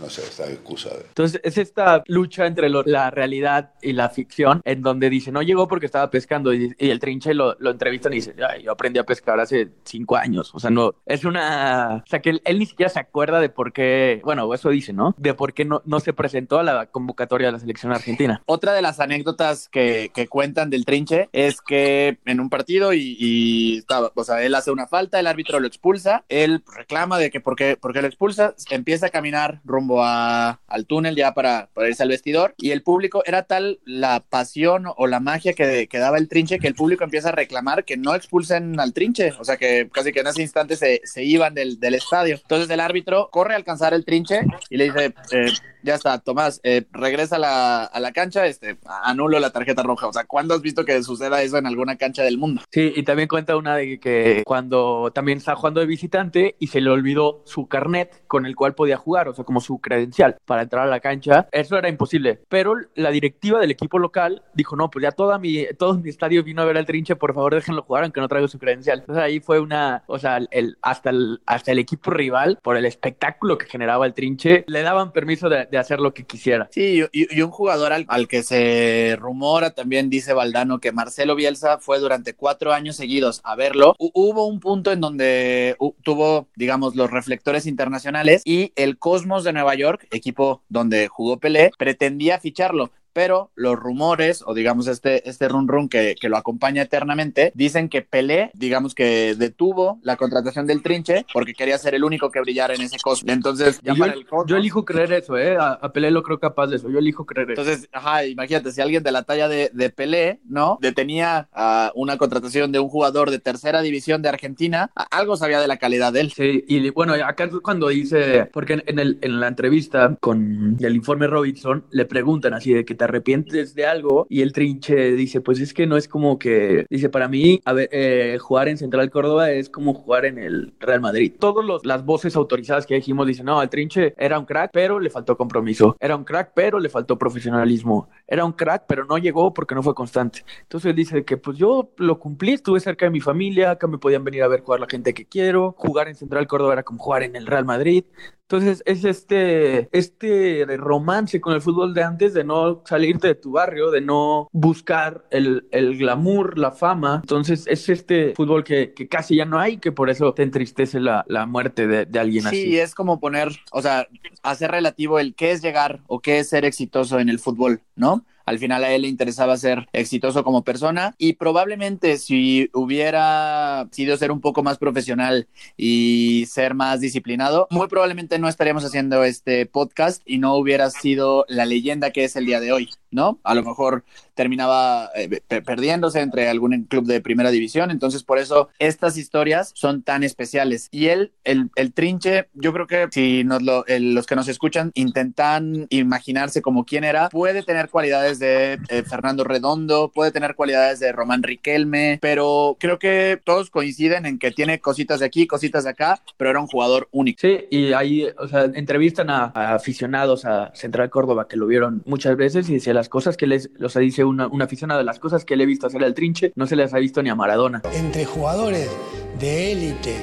No 0.00 0.10
sé, 0.10 0.22
esta 0.22 0.50
excusa 0.50 0.88
de... 0.90 1.04
Entonces, 1.08 1.40
es 1.44 1.58
esta 1.58 2.02
lucha 2.08 2.46
entre 2.46 2.68
lo- 2.68 2.82
la 2.84 3.10
realidad 3.10 3.70
y 3.80 3.92
la 3.92 4.08
ficción, 4.08 4.60
en 4.64 4.82
donde 4.82 5.08
dice, 5.10 5.30
no 5.30 5.42
llegó 5.42 5.68
porque 5.68 5.86
estaba 5.86 6.10
pescando, 6.10 6.52
y, 6.52 6.74
y 6.78 6.90
el 6.90 6.98
trinche 6.98 7.34
lo, 7.34 7.54
lo 7.60 7.70
entrevistan 7.70 8.12
y 8.12 8.16
dice, 8.16 8.34
"Ay, 8.48 8.64
yo 8.64 8.72
aprendí 8.72 8.98
a 8.98 9.04
pescar 9.04 9.38
hace 9.38 9.68
cinco 9.84 10.16
años. 10.16 10.50
O 10.54 10.58
sea, 10.60 10.70
no, 10.70 10.94
es 11.06 11.24
una... 11.24 12.02
O 12.04 12.08
sea, 12.08 12.20
que 12.20 12.30
él, 12.30 12.42
él 12.44 12.58
ni 12.58 12.66
siquiera 12.66 12.90
se 12.90 12.98
acuerda 12.98 13.38
de 13.40 13.48
por 13.48 13.72
qué, 13.72 14.20
bueno, 14.24 14.52
eso 14.52 14.70
dice, 14.70 14.92
¿no? 14.92 15.14
De 15.18 15.34
por 15.34 15.52
qué 15.54 15.64
no, 15.64 15.82
no 15.84 16.00
se 16.00 16.12
presentó 16.12 16.58
a 16.58 16.62
la 16.64 16.86
convocatoria 16.86 17.46
de 17.48 17.52
la 17.52 17.58
selección 17.60 17.92
argentina. 17.92 18.42
Otra 18.46 18.72
de 18.72 18.82
las 18.82 18.98
anécdotas 19.00 19.68
que, 19.68 20.10
que 20.14 20.26
cuentan 20.26 20.68
del 20.70 20.84
trinche 20.84 21.28
es 21.32 21.60
que 21.60 22.18
en 22.24 22.40
un 22.40 22.50
partido 22.50 22.92
y, 22.92 23.16
y 23.18 23.78
estaba, 23.78 24.10
o 24.14 24.24
sea, 24.24 24.42
él 24.42 24.54
hace 24.56 24.70
una 24.72 24.88
falta, 24.88 25.20
el 25.20 25.26
árbitro 25.28 25.60
lo 25.60 25.66
expulsa, 25.68 26.24
él 26.28 26.64
reclama 26.76 27.18
de 27.18 27.30
que 27.30 27.40
porque, 27.40 27.78
porque 27.80 28.02
lo 28.02 28.08
expulsa, 28.08 28.54
empieza 28.70 29.06
a 29.06 29.10
caminar 29.10 29.60
rumbo 29.64 30.02
a, 30.02 30.60
al 30.66 30.86
túnel 30.86 31.16
ya 31.16 31.34
para, 31.34 31.68
para 31.74 31.88
irse 31.88 32.02
al 32.02 32.08
vestidor 32.08 32.54
y 32.58 32.70
el 32.70 32.82
público, 32.82 33.22
era 33.26 33.44
tal 33.44 33.80
la 33.84 34.20
pasión 34.20 34.84
o 34.96 35.06
la 35.06 35.20
magia 35.20 35.52
que, 35.52 35.88
daba 35.92 36.18
el 36.18 36.28
trinche 36.28 36.58
que 36.58 36.68
el 36.68 36.74
público 36.74 37.04
empieza 37.04 37.28
a 37.28 37.32
reclamar 37.32 37.84
que 37.84 37.96
no 37.96 38.14
expulsen 38.14 38.80
al 38.80 38.92
trinche, 38.92 39.32
o 39.38 39.44
sea 39.44 39.56
que 39.56 39.88
casi 39.92 40.12
que 40.12 40.20
en 40.20 40.26
ese 40.26 40.42
instante 40.42 40.76
se, 40.76 41.00
se 41.04 41.24
iban 41.24 41.54
del, 41.54 41.78
del 41.78 41.94
estadio. 41.94 42.36
Entonces 42.36 42.68
el 42.70 42.80
árbitro 42.80 43.28
corre 43.30 43.54
a 43.54 43.56
alcanzar 43.56 43.94
el 43.94 44.04
trinche 44.04 44.40
y 44.70 44.76
le 44.76 44.84
dice, 44.84 45.14
eh, 45.32 45.52
ya 45.82 45.94
está, 45.94 46.18
Tomás, 46.18 46.60
eh, 46.62 46.84
regresa 46.92 47.36
a 47.36 47.38
la, 47.38 47.84
a 47.84 48.00
la 48.00 48.12
cancha, 48.12 48.46
este, 48.46 48.78
anulo 49.04 49.38
la 49.40 49.50
tarjeta 49.50 49.82
roja. 49.82 50.06
O 50.06 50.12
sea, 50.12 50.24
¿cuándo 50.24 50.54
has 50.54 50.62
visto 50.62 50.84
que 50.84 51.02
suceda 51.02 51.42
eso 51.42 51.58
en 51.58 51.66
alguna 51.66 51.96
cancha 51.96 52.22
del 52.22 52.38
mundo? 52.38 52.62
Sí, 52.70 52.92
y 52.94 53.02
también 53.02 53.28
cuenta 53.28 53.56
una 53.56 53.76
de 53.76 53.98
que 53.98 54.42
cuando 54.44 55.10
también 55.12 55.38
estaba 55.38 55.56
jugando 55.56 55.80
de 55.80 55.86
visitante 55.86 56.56
y 56.58 56.68
se 56.68 56.80
le 56.80 56.90
olvidó 56.90 57.42
su 57.44 57.66
carnet 57.66 58.22
con 58.26 58.46
el 58.46 58.56
cual 58.56 58.74
podía 58.74 58.96
jugar, 58.96 59.28
o 59.28 59.34
sea, 59.34 59.41
como 59.44 59.60
su 59.60 59.78
credencial 59.78 60.36
para 60.44 60.62
entrar 60.62 60.86
a 60.86 60.90
la 60.90 61.00
cancha, 61.00 61.48
eso 61.52 61.76
era 61.76 61.88
imposible. 61.88 62.40
Pero 62.48 62.74
la 62.94 63.10
directiva 63.10 63.60
del 63.60 63.70
equipo 63.70 63.98
local 63.98 64.42
dijo, 64.54 64.76
no, 64.76 64.90
pues 64.90 65.02
ya 65.02 65.12
toda 65.12 65.38
mi, 65.38 65.66
todo 65.78 65.94
mi 65.98 66.10
estadio 66.10 66.42
vino 66.42 66.62
a 66.62 66.64
ver 66.64 66.76
al 66.76 66.86
trinche, 66.86 67.16
por 67.16 67.34
favor 67.34 67.54
déjenlo 67.54 67.82
jugar 67.82 68.04
aunque 68.04 68.20
no 68.20 68.28
traiga 68.28 68.48
su 68.48 68.58
credencial. 68.58 69.00
Entonces 69.00 69.22
ahí 69.22 69.40
fue 69.40 69.60
una, 69.60 70.04
o 70.06 70.18
sea, 70.18 70.38
el, 70.50 70.76
hasta, 70.82 71.10
el, 71.10 71.40
hasta 71.46 71.72
el 71.72 71.78
equipo 71.78 72.10
rival, 72.10 72.58
por 72.62 72.76
el 72.76 72.84
espectáculo 72.84 73.58
que 73.58 73.66
generaba 73.66 74.06
el 74.06 74.14
trinche, 74.14 74.64
le 74.66 74.82
daban 74.82 75.12
permiso 75.12 75.48
de, 75.48 75.66
de 75.66 75.78
hacer 75.78 76.00
lo 76.00 76.14
que 76.14 76.24
quisiera. 76.24 76.68
Sí, 76.70 77.02
y, 77.12 77.36
y 77.36 77.42
un 77.42 77.50
jugador 77.50 77.92
al, 77.92 78.04
al, 78.08 78.28
que 78.28 78.42
se 78.42 79.16
rumora 79.18 79.70
también 79.70 80.10
dice 80.10 80.32
Valdano 80.32 80.78
que 80.78 80.92
Marcelo 80.92 81.34
Bielsa 81.34 81.78
fue 81.78 81.98
durante 81.98 82.34
cuatro 82.34 82.72
años 82.72 82.96
seguidos 82.96 83.40
a 83.44 83.56
verlo. 83.56 83.90
H 83.90 83.96
hubo 83.98 84.46
un 84.46 84.60
punto 84.60 84.92
en 84.92 85.00
donde 85.00 85.76
tuvo, 86.02 86.48
digamos, 86.56 86.94
los 86.96 87.10
reflectores 87.10 87.66
internacionales 87.66 88.42
y 88.44 88.72
el 88.76 88.98
De 89.40 89.52
Nueva 89.52 89.74
York, 89.74 90.06
equipo 90.10 90.62
donde 90.68 91.08
jugó 91.08 91.38
Pelé, 91.38 91.70
pretendía 91.78 92.38
ficharlo 92.38 92.90
pero 93.12 93.50
los 93.54 93.76
rumores, 93.76 94.42
o 94.46 94.54
digamos 94.54 94.86
este, 94.86 95.28
este 95.28 95.48
run 95.48 95.68
run 95.68 95.88
que, 95.88 96.14
que, 96.20 96.28
lo 96.28 96.36
acompaña 96.36 96.82
eternamente, 96.82 97.52
dicen 97.54 97.88
que 97.88 98.02
Pelé, 98.02 98.50
digamos 98.54 98.94
que 98.94 99.34
detuvo 99.34 99.98
la 100.02 100.16
contratación 100.16 100.66
del 100.66 100.82
trinche 100.82 101.26
porque 101.32 101.54
quería 101.54 101.78
ser 101.78 101.94
el 101.94 102.04
único 102.04 102.30
que 102.30 102.40
brillara 102.40 102.74
en 102.74 102.82
ese 102.82 102.98
cosmos. 102.98 103.32
Entonces, 103.32 103.80
yo, 103.82 103.92
el 104.04 104.26
cosmos, 104.26 104.46
yo, 104.48 104.56
elijo 104.56 104.84
creer 104.84 105.12
eso, 105.12 105.36
¿eh? 105.36 105.56
A, 105.56 105.72
a, 105.72 105.92
Pelé 105.92 106.10
lo 106.10 106.22
creo 106.22 106.38
capaz 106.38 106.68
de 106.68 106.76
eso, 106.76 106.90
yo 106.90 106.98
elijo 106.98 107.26
creer 107.26 107.52
eso. 107.52 107.62
Entonces, 107.62 107.88
ajá, 107.92 108.24
imagínate, 108.24 108.72
si 108.72 108.80
alguien 108.80 109.02
de 109.02 109.12
la 109.12 109.22
talla 109.22 109.48
de, 109.48 109.70
de 109.72 109.90
Pelé, 109.90 110.40
¿no? 110.44 110.78
Detenía 110.80 111.48
a 111.52 111.92
una 111.94 112.16
contratación 112.16 112.72
de 112.72 112.78
un 112.78 112.88
jugador 112.88 113.30
de 113.30 113.38
tercera 113.38 113.82
división 113.82 114.22
de 114.22 114.28
Argentina, 114.28 114.90
algo 115.10 115.36
sabía 115.36 115.60
de 115.60 115.68
la 115.68 115.76
calidad 115.76 116.12
de 116.12 116.20
él. 116.20 116.32
Sí, 116.32 116.64
y 116.66 116.90
bueno, 116.90 117.14
acá 117.14 117.50
cuando 117.62 117.88
dice, 117.88 118.46
porque 118.52 118.74
en, 118.74 118.82
en, 118.86 118.98
el, 118.98 119.18
en 119.22 119.40
la 119.40 119.48
entrevista 119.48 120.16
con 120.20 120.76
el 120.80 120.96
informe 120.96 121.26
Robinson, 121.26 121.84
le 121.90 122.04
preguntan 122.04 122.54
así 122.54 122.72
de 122.72 122.84
que 122.84 122.94
te 123.02 123.04
arrepientes 123.04 123.74
de 123.74 123.84
algo 123.84 124.26
y 124.28 124.42
el 124.42 124.52
trinche 124.52 125.12
dice, 125.12 125.40
pues 125.40 125.58
es 125.58 125.74
que 125.74 125.88
no 125.88 125.96
es 125.96 126.06
como 126.06 126.38
que, 126.38 126.86
dice, 126.88 127.08
para 127.08 127.26
mí, 127.26 127.60
eh, 127.90 128.38
jugar 128.40 128.68
en 128.68 128.78
Central 128.78 129.10
Córdoba 129.10 129.50
es 129.50 129.68
como 129.68 129.92
jugar 129.92 130.24
en 130.24 130.38
el 130.38 130.72
Real 130.78 131.00
Madrid. 131.00 131.32
Todas 131.36 131.84
las 131.84 132.04
voces 132.04 132.36
autorizadas 132.36 132.86
que 132.86 132.94
dijimos 132.94 133.26
dicen, 133.26 133.46
no, 133.46 133.60
el 133.60 133.68
trinche 133.68 134.14
era 134.16 134.38
un 134.38 134.44
crack, 134.44 134.70
pero 134.72 135.00
le 135.00 135.10
faltó 135.10 135.36
compromiso. 135.36 135.96
Era 135.98 136.14
un 136.14 136.22
crack, 136.22 136.52
pero 136.54 136.78
le 136.78 136.88
faltó 136.88 137.18
profesionalismo. 137.18 138.08
Era 138.28 138.44
un 138.44 138.52
crack, 138.52 138.84
pero 138.86 139.04
no 139.04 139.18
llegó 139.18 139.52
porque 139.52 139.74
no 139.74 139.82
fue 139.82 139.94
constante. 139.94 140.44
Entonces 140.60 140.94
dice 140.94 141.24
que 141.24 141.36
pues 141.36 141.58
yo 141.58 141.90
lo 141.96 142.20
cumplí, 142.20 142.52
estuve 142.52 142.78
cerca 142.78 143.06
de 143.06 143.10
mi 143.10 143.20
familia, 143.20 143.72
acá 143.72 143.88
me 143.88 143.98
podían 143.98 144.22
venir 144.22 144.44
a 144.44 144.48
ver 144.48 144.60
jugar 144.60 144.78
la 144.78 144.86
gente 144.88 145.12
que 145.12 145.26
quiero, 145.26 145.74
jugar 145.76 146.06
en 146.06 146.14
Central 146.14 146.46
Córdoba 146.46 146.74
era 146.74 146.82
como 146.84 147.00
jugar 147.00 147.24
en 147.24 147.34
el 147.34 147.46
Real 147.46 147.64
Madrid. 147.64 148.04
Entonces 148.48 148.82
es 148.84 149.04
este, 149.04 149.88
este 149.96 150.66
romance 150.76 151.40
con 151.40 151.54
el 151.54 151.62
fútbol 151.62 151.94
de 151.94 152.02
antes 152.02 152.34
de 152.34 152.44
no 152.44 152.82
salirte 152.84 153.28
de 153.28 153.34
tu 153.34 153.52
barrio, 153.52 153.90
de 153.90 154.02
no 154.02 154.48
buscar 154.52 155.24
el, 155.30 155.66
el 155.70 155.96
glamour, 155.96 156.58
la 156.58 156.70
fama. 156.70 157.20
Entonces 157.22 157.66
es 157.66 157.88
este 157.88 158.34
fútbol 158.34 158.62
que, 158.62 158.92
que, 158.92 159.08
casi 159.08 159.36
ya 159.36 159.46
no 159.46 159.58
hay, 159.58 159.78
que 159.78 159.90
por 159.90 160.10
eso 160.10 160.34
te 160.34 160.42
entristece 160.42 161.00
la, 161.00 161.24
la 161.28 161.46
muerte 161.46 161.86
de, 161.86 162.04
de 162.04 162.18
alguien 162.18 162.42
sí, 162.42 162.48
así. 162.48 162.62
Sí, 162.62 162.78
es 162.78 162.94
como 162.94 163.20
poner, 163.20 163.48
o 163.70 163.80
sea, 163.80 164.06
hacer 164.42 164.70
relativo 164.70 165.18
el 165.18 165.34
qué 165.34 165.52
es 165.52 165.62
llegar 165.62 166.02
o 166.06 166.20
qué 166.20 166.38
es 166.38 166.50
ser 166.50 166.66
exitoso 166.66 167.18
en 167.20 167.30
el 167.30 167.38
fútbol, 167.38 167.80
¿no? 167.96 168.26
Al 168.44 168.58
final 168.58 168.84
a 168.84 168.92
él 168.92 169.02
le 169.02 169.08
interesaba 169.08 169.56
ser 169.56 169.86
exitoso 169.92 170.44
como 170.44 170.62
persona 170.62 171.14
y 171.18 171.34
probablemente 171.34 172.18
si 172.18 172.70
hubiera 172.72 173.88
sido 173.92 174.16
ser 174.16 174.30
un 174.30 174.40
poco 174.40 174.62
más 174.62 174.78
profesional 174.78 175.48
y 175.76 176.46
ser 176.48 176.74
más 176.74 177.00
disciplinado, 177.00 177.66
muy 177.70 177.88
probablemente 177.88 178.38
no 178.38 178.48
estaríamos 178.48 178.84
haciendo 178.84 179.24
este 179.24 179.66
podcast 179.66 180.22
y 180.24 180.38
no 180.38 180.54
hubiera 180.54 180.90
sido 180.90 181.44
la 181.48 181.66
leyenda 181.66 182.10
que 182.10 182.24
es 182.24 182.36
el 182.36 182.46
día 182.46 182.60
de 182.60 182.72
hoy, 182.72 182.90
¿no? 183.10 183.38
A 183.44 183.54
lo 183.54 183.62
mejor 183.62 184.04
terminaba 184.34 185.10
eh, 185.14 185.40
perdiéndose 185.64 186.20
entre 186.20 186.48
algún 186.48 186.84
club 186.84 187.04
de 187.04 187.20
primera 187.20 187.50
división, 187.50 187.90
entonces 187.90 188.22
por 188.22 188.38
eso 188.38 188.68
estas 188.78 189.16
historias 189.16 189.72
son 189.74 190.02
tan 190.02 190.22
especiales. 190.22 190.88
Y 190.90 191.06
él, 191.08 191.32
el, 191.44 191.70
el 191.76 191.92
trinche, 191.92 192.48
yo 192.54 192.72
creo 192.72 192.86
que 192.86 193.08
si 193.10 193.44
el, 193.86 194.14
los 194.14 194.26
que 194.26 194.36
nos 194.36 194.48
escuchan 194.48 194.90
intentan 194.94 195.86
imaginarse 195.90 196.62
como 196.62 196.84
quién 196.84 197.04
era, 197.04 197.28
puede 197.28 197.62
tener 197.62 197.90
cualidades 197.90 198.38
de 198.42 198.78
eh, 198.88 199.02
Fernando 199.04 199.44
Redondo, 199.44 200.10
puede 200.14 200.32
tener 200.32 200.54
cualidades 200.54 201.00
de 201.00 201.12
Román 201.12 201.42
Riquelme, 201.42 202.18
pero 202.20 202.76
creo 202.78 202.98
que 202.98 203.40
todos 203.42 203.70
coinciden 203.70 204.26
en 204.26 204.38
que 204.38 204.50
tiene 204.50 204.80
cositas 204.80 205.20
de 205.20 205.26
aquí, 205.26 205.46
cositas 205.46 205.84
de 205.84 205.90
acá, 205.90 206.20
pero 206.36 206.50
era 206.50 206.60
un 206.60 206.66
jugador 206.66 207.08
único. 207.12 207.40
Sí, 207.40 207.60
y 207.70 207.94
ahí, 207.94 208.26
o 208.38 208.48
sea, 208.48 208.64
entrevistan 208.64 209.30
a, 209.30 209.52
a 209.54 209.74
aficionados 209.74 210.44
a 210.44 210.74
Central 210.74 211.08
Córdoba 211.08 211.48
que 211.48 211.56
lo 211.56 211.66
vieron 211.66 212.02
muchas 212.04 212.36
veces 212.36 212.68
y 212.68 212.74
dice 212.74 212.92
las 212.92 213.08
cosas 213.08 213.36
que 213.36 213.46
les, 213.46 213.70
los 213.78 213.94
dice 213.94 214.24
una, 214.24 214.48
un 214.48 214.62
aficionado 214.62 214.98
de 214.98 215.04
las 215.04 215.18
cosas 215.18 215.44
que 215.44 215.56
le 215.56 215.64
he 215.64 215.66
visto 215.66 215.86
hacer 215.86 216.02
al 216.04 216.14
trinche, 216.14 216.52
no 216.56 216.66
se 216.66 216.76
les 216.76 216.92
ha 216.92 216.98
visto 216.98 217.22
ni 217.22 217.30
a 217.30 217.34
Maradona. 217.34 217.82
Entre 217.94 218.24
jugadores 218.24 218.90
de 219.38 219.72
élite, 219.72 220.14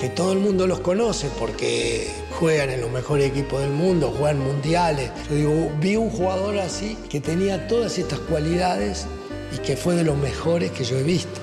que 0.00 0.08
todo 0.08 0.32
el 0.32 0.38
mundo 0.38 0.66
los 0.66 0.80
conoce 0.80 1.28
porque 1.38 2.08
juegan 2.38 2.70
en 2.70 2.80
los 2.80 2.90
mejores 2.90 3.30
equipos 3.30 3.60
del 3.60 3.70
mundo, 3.70 4.12
juegan 4.16 4.40
mundiales. 4.40 5.10
Yo 5.30 5.36
digo, 5.36 5.72
vi 5.80 5.96
un 5.96 6.10
jugador 6.10 6.58
así 6.58 6.96
que 7.08 7.20
tenía 7.20 7.68
todas 7.68 7.98
estas 7.98 8.18
cualidades 8.20 9.06
y 9.54 9.58
que 9.58 9.76
fue 9.76 9.94
de 9.94 10.04
los 10.04 10.16
mejores 10.16 10.70
que 10.72 10.84
yo 10.84 10.98
he 10.98 11.02
visto. 11.02 11.40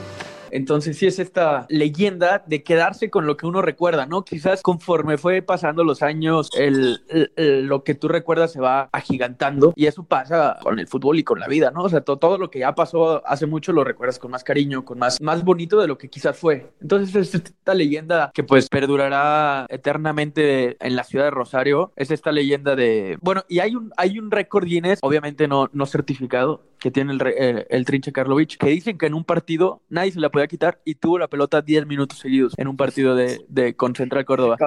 Entonces 0.52 0.98
sí 0.98 1.08
es 1.08 1.20
esta 1.20 1.66
leyenda 1.70 2.44
de 2.46 2.64
quedarse 2.64 3.10
con 3.10 3.26
lo 3.26 3.38
que 3.38 3.46
uno 3.46 3.62
recuerda, 3.62 4.06
¿no? 4.06 4.24
Quizás 4.24 4.62
conforme 4.62 5.18
fue 5.18 5.42
pasando 5.42 5.84
los 5.84 6.02
años, 6.02 6.50
el, 6.58 7.02
el, 7.10 7.32
el, 7.36 7.66
lo 7.66 7.84
que 7.84 7.96
tú 7.96 8.08
recuerdas 8.08 8.52
se 8.52 8.60
va 8.60 8.90
agigantando 8.92 9.74
y 9.76 9.86
eso 9.86 10.04
pasa 10.04 10.58
con 10.62 10.80
el 10.80 10.88
fútbol 10.88 11.20
y 11.20 11.24
con 11.24 11.40
la 11.40 11.48
vida, 11.48 11.72
¿no? 11.72 11.84
O 11.84 11.90
sea, 11.90 12.02
to, 12.02 12.18
todo 12.18 12.38
lo 12.38 12.50
que 12.50 12.60
ya 12.60 12.76
pasó 12.76 13.26
hace 13.26 13.46
mucho 13.46 13.72
lo 13.74 13.84
recuerdas 13.84 14.20
con 14.20 14.32
más 14.32 14.44
cariño, 14.44 14.86
con 14.86 15.00
más, 15.00 15.22
más 15.22 15.44
bonito 15.44 15.80
de 15.80 15.88
lo 15.88 15.98
que 15.98 16.10
quizás 16.10 16.38
fue. 16.38 16.72
Entonces 16.82 17.16
es 17.16 17.36
esta 17.36 17.74
leyenda 17.74 18.32
que 18.34 18.44
pues 18.44 18.70
perdurará 18.70 19.66
eternamente 19.70 20.78
en 20.86 20.96
la 20.96 21.04
ciudad 21.04 21.26
de 21.26 21.32
Rosario. 21.32 21.92
Es 21.96 22.12
esta 22.12 22.32
leyenda 22.32 22.76
de... 22.76 23.18
Bueno, 23.22 23.44
y 23.48 23.60
hay 23.60 23.76
un, 23.76 23.92
hay 23.98 24.20
un 24.20 24.32
récord 24.32 24.66
Guinness, 24.66 25.00
obviamente 25.02 25.48
no, 25.48 25.70
no 25.74 25.86
certificado, 25.86 26.64
que 26.80 26.92
tiene 26.92 27.14
el, 27.14 27.22
el, 27.22 27.68
el, 27.70 27.86
Trinche 27.86 28.12
Karlovich, 28.12 28.58
que 28.58 28.68
dicen 28.68 28.98
que 28.98 29.06
en 29.06 29.14
un 29.14 29.24
partido 29.24 29.82
nadie 29.90 30.12
se 30.12 30.20
la 30.20 30.30
podía 30.42 30.48
quitar 30.48 30.82
y 30.86 30.96
tuvo 30.96 31.20
la 31.20 31.28
pelota 31.28 31.62
10 31.62 31.86
minutos 31.86 32.20
seguidos 32.20 32.54
en 32.58 32.68
un 32.68 32.78
partido 32.78 33.16
de, 33.16 33.46
de 33.48 33.76
con 33.76 33.96
Central 33.96 34.26
Córdoba. 34.26 34.58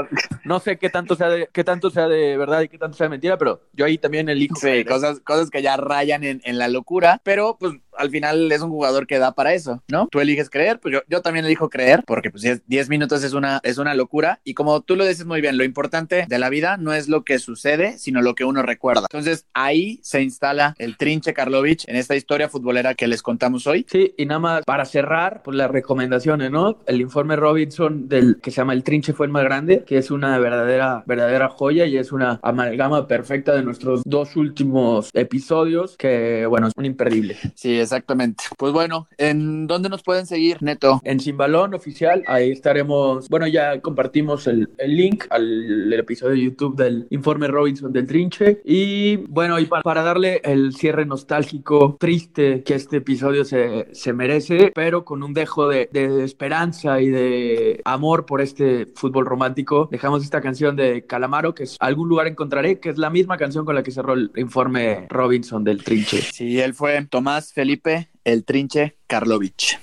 No 0.45 0.61
sé 0.61 0.79
qué 0.79 0.91
tanto 0.91 1.17
sea 1.17 1.29
de, 1.29 1.49
qué 1.53 1.65
tanto 1.65 1.91
sea 1.91 2.07
de 2.07 2.37
verdad 2.37 2.61
y 2.61 2.69
qué 2.69 2.79
tanto 2.79 2.97
sea 2.97 3.07
de 3.07 3.11
mentira, 3.11 3.39
pero 3.39 3.63
yo 3.73 3.87
ahí 3.87 3.99
también 3.99 4.29
elijo. 4.29 4.57
Sí, 4.57 4.85
cosas, 4.85 5.21
cosas 5.21 5.51
que 5.51 5.63
ya 5.63 5.77
rayan 5.77 6.23
en, 6.23 6.43
en, 6.45 6.59
la 6.59 6.69
locura, 6.69 7.21
pero 7.25 7.57
pues 7.59 7.73
al 7.97 8.11
final 8.11 8.51
es 8.53 8.61
un 8.61 8.71
jugador 8.71 9.07
que 9.07 9.19
da 9.19 9.35
para 9.35 9.55
eso, 9.55 9.83
¿no? 9.89 10.09
Tú 10.11 10.21
eliges 10.21 10.51
creer, 10.51 10.81
pues 10.81 10.93
yo, 10.95 11.01
yo 11.09 11.23
también 11.23 11.45
elijo 11.45 11.71
creer, 11.71 12.03
porque 12.07 12.31
pues 12.31 12.63
10 12.67 12.89
minutos 12.89 13.23
es 13.25 13.33
una, 13.33 13.61
es 13.63 13.79
una 13.79 13.95
locura. 13.95 14.41
Y 14.45 14.55
como 14.55 14.81
tú 14.83 14.97
lo 14.97 15.07
dices 15.07 15.27
muy 15.27 15.41
bien, 15.41 15.57
lo 15.57 15.65
importante 15.65 16.27
de 16.29 16.39
la 16.39 16.51
vida 16.51 16.77
no 16.77 16.93
es 16.93 17.09
lo 17.09 17.25
que 17.25 17.39
sucede, 17.39 17.99
sino 17.99 18.23
lo 18.23 18.35
que 18.35 18.45
uno 18.45 18.63
recuerda. 18.63 19.07
Entonces 19.11 19.47
ahí 19.55 20.01
se 20.03 20.23
instala 20.23 20.75
el 20.79 20.97
trinche 20.97 21.35
Karlovich 21.35 21.89
en 21.89 21.97
esta 21.97 22.17
historia 22.17 22.49
futbolera 22.49 22.95
que 22.95 23.09
les 23.09 23.23
contamos 23.23 23.67
hoy. 23.67 23.87
Sí, 23.89 24.15
y 24.17 24.27
nada 24.27 24.41
más 24.41 24.65
para 24.65 24.85
cerrar, 24.85 25.43
pues 25.43 25.57
las 25.65 25.73
recomendaciones, 25.73 26.51
¿no? 26.51 26.79
El 26.87 27.01
informe 27.01 27.37
Robinson 27.37 28.09
del 28.09 28.39
que 28.43 28.51
se 28.51 28.59
llama 28.59 28.75
El 28.75 28.85
trinche 28.85 29.13
fue 29.13 29.27
el 29.27 29.33
más 29.33 29.45
grande, 29.45 29.85
que 29.85 29.99
es 29.99 30.11
una 30.11 30.39
verdadera, 30.39 31.03
verdadera 31.07 31.49
joya 31.49 31.87
y 31.87 31.97
es 31.97 32.13
una 32.13 32.39
amalgama 32.43 33.07
perfecta 33.07 33.55
de 33.55 33.63
nuestros 33.63 34.03
dos 34.05 34.37
últimos 34.37 35.11
episodios, 35.15 35.97
que 35.97 36.47
bueno, 36.47 36.69
es 36.69 36.75
un 36.77 36.85
imperdible. 36.85 37.37
Sí, 37.55 37.79
exactamente. 37.79 38.45
Pues 38.59 38.73
bueno, 38.73 39.09
¿en 39.17 39.67
dónde 39.67 39.89
nos 39.89 40.03
pueden 40.03 40.27
seguir, 40.27 40.63
Neto? 40.63 41.01
En 41.05 41.21
Sin 41.21 41.37
Balón 41.37 41.75
Oficial, 41.75 42.23
ahí 42.27 42.51
estaremos, 42.51 43.29
bueno, 43.29 43.47
ya 43.47 43.81
compartimos 43.81 44.47
el, 44.47 44.69
el 44.79 44.97
link 44.97 45.25
al 45.31 45.45
el 45.65 45.93
episodio 45.93 46.35
de 46.35 46.43
YouTube 46.43 46.77
del 46.77 47.07
informe 47.11 47.49
Robinson 47.49 47.93
del 47.93 48.07
Trinche. 48.07 48.61
Y 48.65 49.17
bueno, 49.17 49.59
y 49.59 49.67
para, 49.67 49.83
para 49.83 50.03
darle 50.03 50.41
el 50.45 50.75
cierre 50.75 51.07
nostálgico, 51.07 51.97
triste 51.99 52.63
que 52.63 52.75
este 52.75 52.99
episodio 52.99 53.45
se, 53.45 53.89
se 53.93 54.13
merece, 54.13 54.73
pero 54.75 55.05
con 55.05 55.23
un 55.23 55.35
dejo 55.35 55.54
de, 55.69 55.89
de 55.93 56.25
esperanza 56.25 57.01
y 57.01 57.09
de 57.09 57.81
amor 57.85 58.27
por 58.27 58.41
este 58.41 58.87
fútbol 58.95 59.27
romántico, 59.27 59.89
dejamos 59.91 60.25
esta 60.25 60.41
canción 60.41 60.77
de 60.77 61.07
Calamaro, 61.07 61.55
que 61.55 61.63
es 61.65 61.77
Algún 61.81 62.09
lugar 62.09 62.27
encontraré, 62.27 62.81
que 62.81 62.91
es 62.91 62.99
la 62.99 63.11
misma 63.11 63.37
canción 63.37 63.65
con 63.65 63.75
la 63.75 63.83
que 63.83 63.91
cerró 63.91 64.15
el 64.15 64.31
informe 64.37 65.07
Robinson 65.11 65.65
del 65.65 65.85
Trinche. 65.85 66.23
Sí, 66.23 66.61
él 66.61 66.75
fue 66.75 67.05
Tomás 67.07 67.53
Felipe, 67.53 68.11
el 68.25 68.45
Trinche 68.45 68.97
Karlovich. 69.07 69.79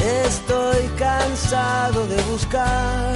Estoy 0.00 0.88
cansado 0.98 2.06
de 2.06 2.22
buscar. 2.30 3.14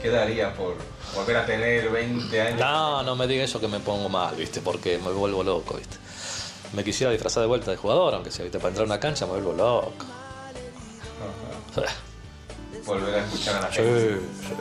¿Qué 0.00 0.10
daría 0.10 0.54
por 0.54 0.76
volver 1.18 1.36
a 1.36 1.46
tener 1.46 1.90
20 1.90 2.40
años? 2.40 2.60
No, 2.60 3.02
no 3.02 3.16
me 3.16 3.26
diga 3.26 3.44
eso 3.44 3.60
que 3.60 3.68
me 3.68 3.80
pongo 3.80 4.08
mal, 4.08 4.34
¿viste? 4.36 4.60
Porque 4.60 4.98
me 4.98 5.10
vuelvo 5.12 5.42
loco, 5.42 5.74
¿viste? 5.74 5.96
Me 6.72 6.84
quisiera 6.84 7.10
disfrazar 7.12 7.42
de 7.42 7.46
vuelta 7.48 7.70
de 7.70 7.76
jugador, 7.76 8.14
aunque 8.14 8.30
sea, 8.30 8.44
¿viste? 8.44 8.58
Para 8.58 8.68
entrar 8.70 8.84
a 8.84 8.86
una 8.86 9.00
cancha 9.00 9.26
me 9.26 9.32
vuelvo 9.32 9.52
loco. 9.52 9.92
Volver 12.86 13.14
a 13.16 13.24
escuchar 13.24 13.56
a 13.56 13.60
la 13.62 13.70
Sí, 13.70 13.76
gente. 13.76 14.20
sí. 14.40 14.54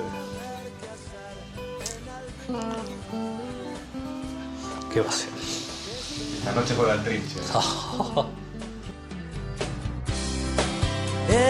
¿Qué 4.93 5.01
va 5.01 5.09
a 5.09 5.11
ser? 5.11 5.29
La 6.45 6.51
noche 6.53 6.73
juega 6.75 6.93
al 6.93 7.03
trinche. 7.03 7.35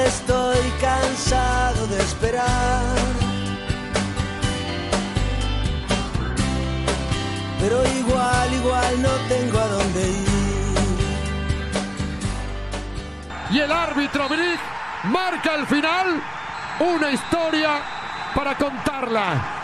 Estoy 0.08 0.72
cansado 0.82 1.86
de 1.88 1.98
esperar. 2.00 3.17
Pero 7.68 7.86
igual, 7.86 8.54
igual 8.54 9.02
no 9.02 9.10
tengo 9.28 9.60
a 9.60 9.68
dónde 9.68 10.10
ir. 10.10 10.28
Y 13.52 13.60
el 13.60 13.70
árbitro 13.70 14.30
Brick 14.30 14.60
marca 15.12 15.56
el 15.56 15.68
final. 15.68 16.24
Una 16.80 17.12
historia 17.12 17.82
para 18.34 18.56
contarla. 18.56 19.57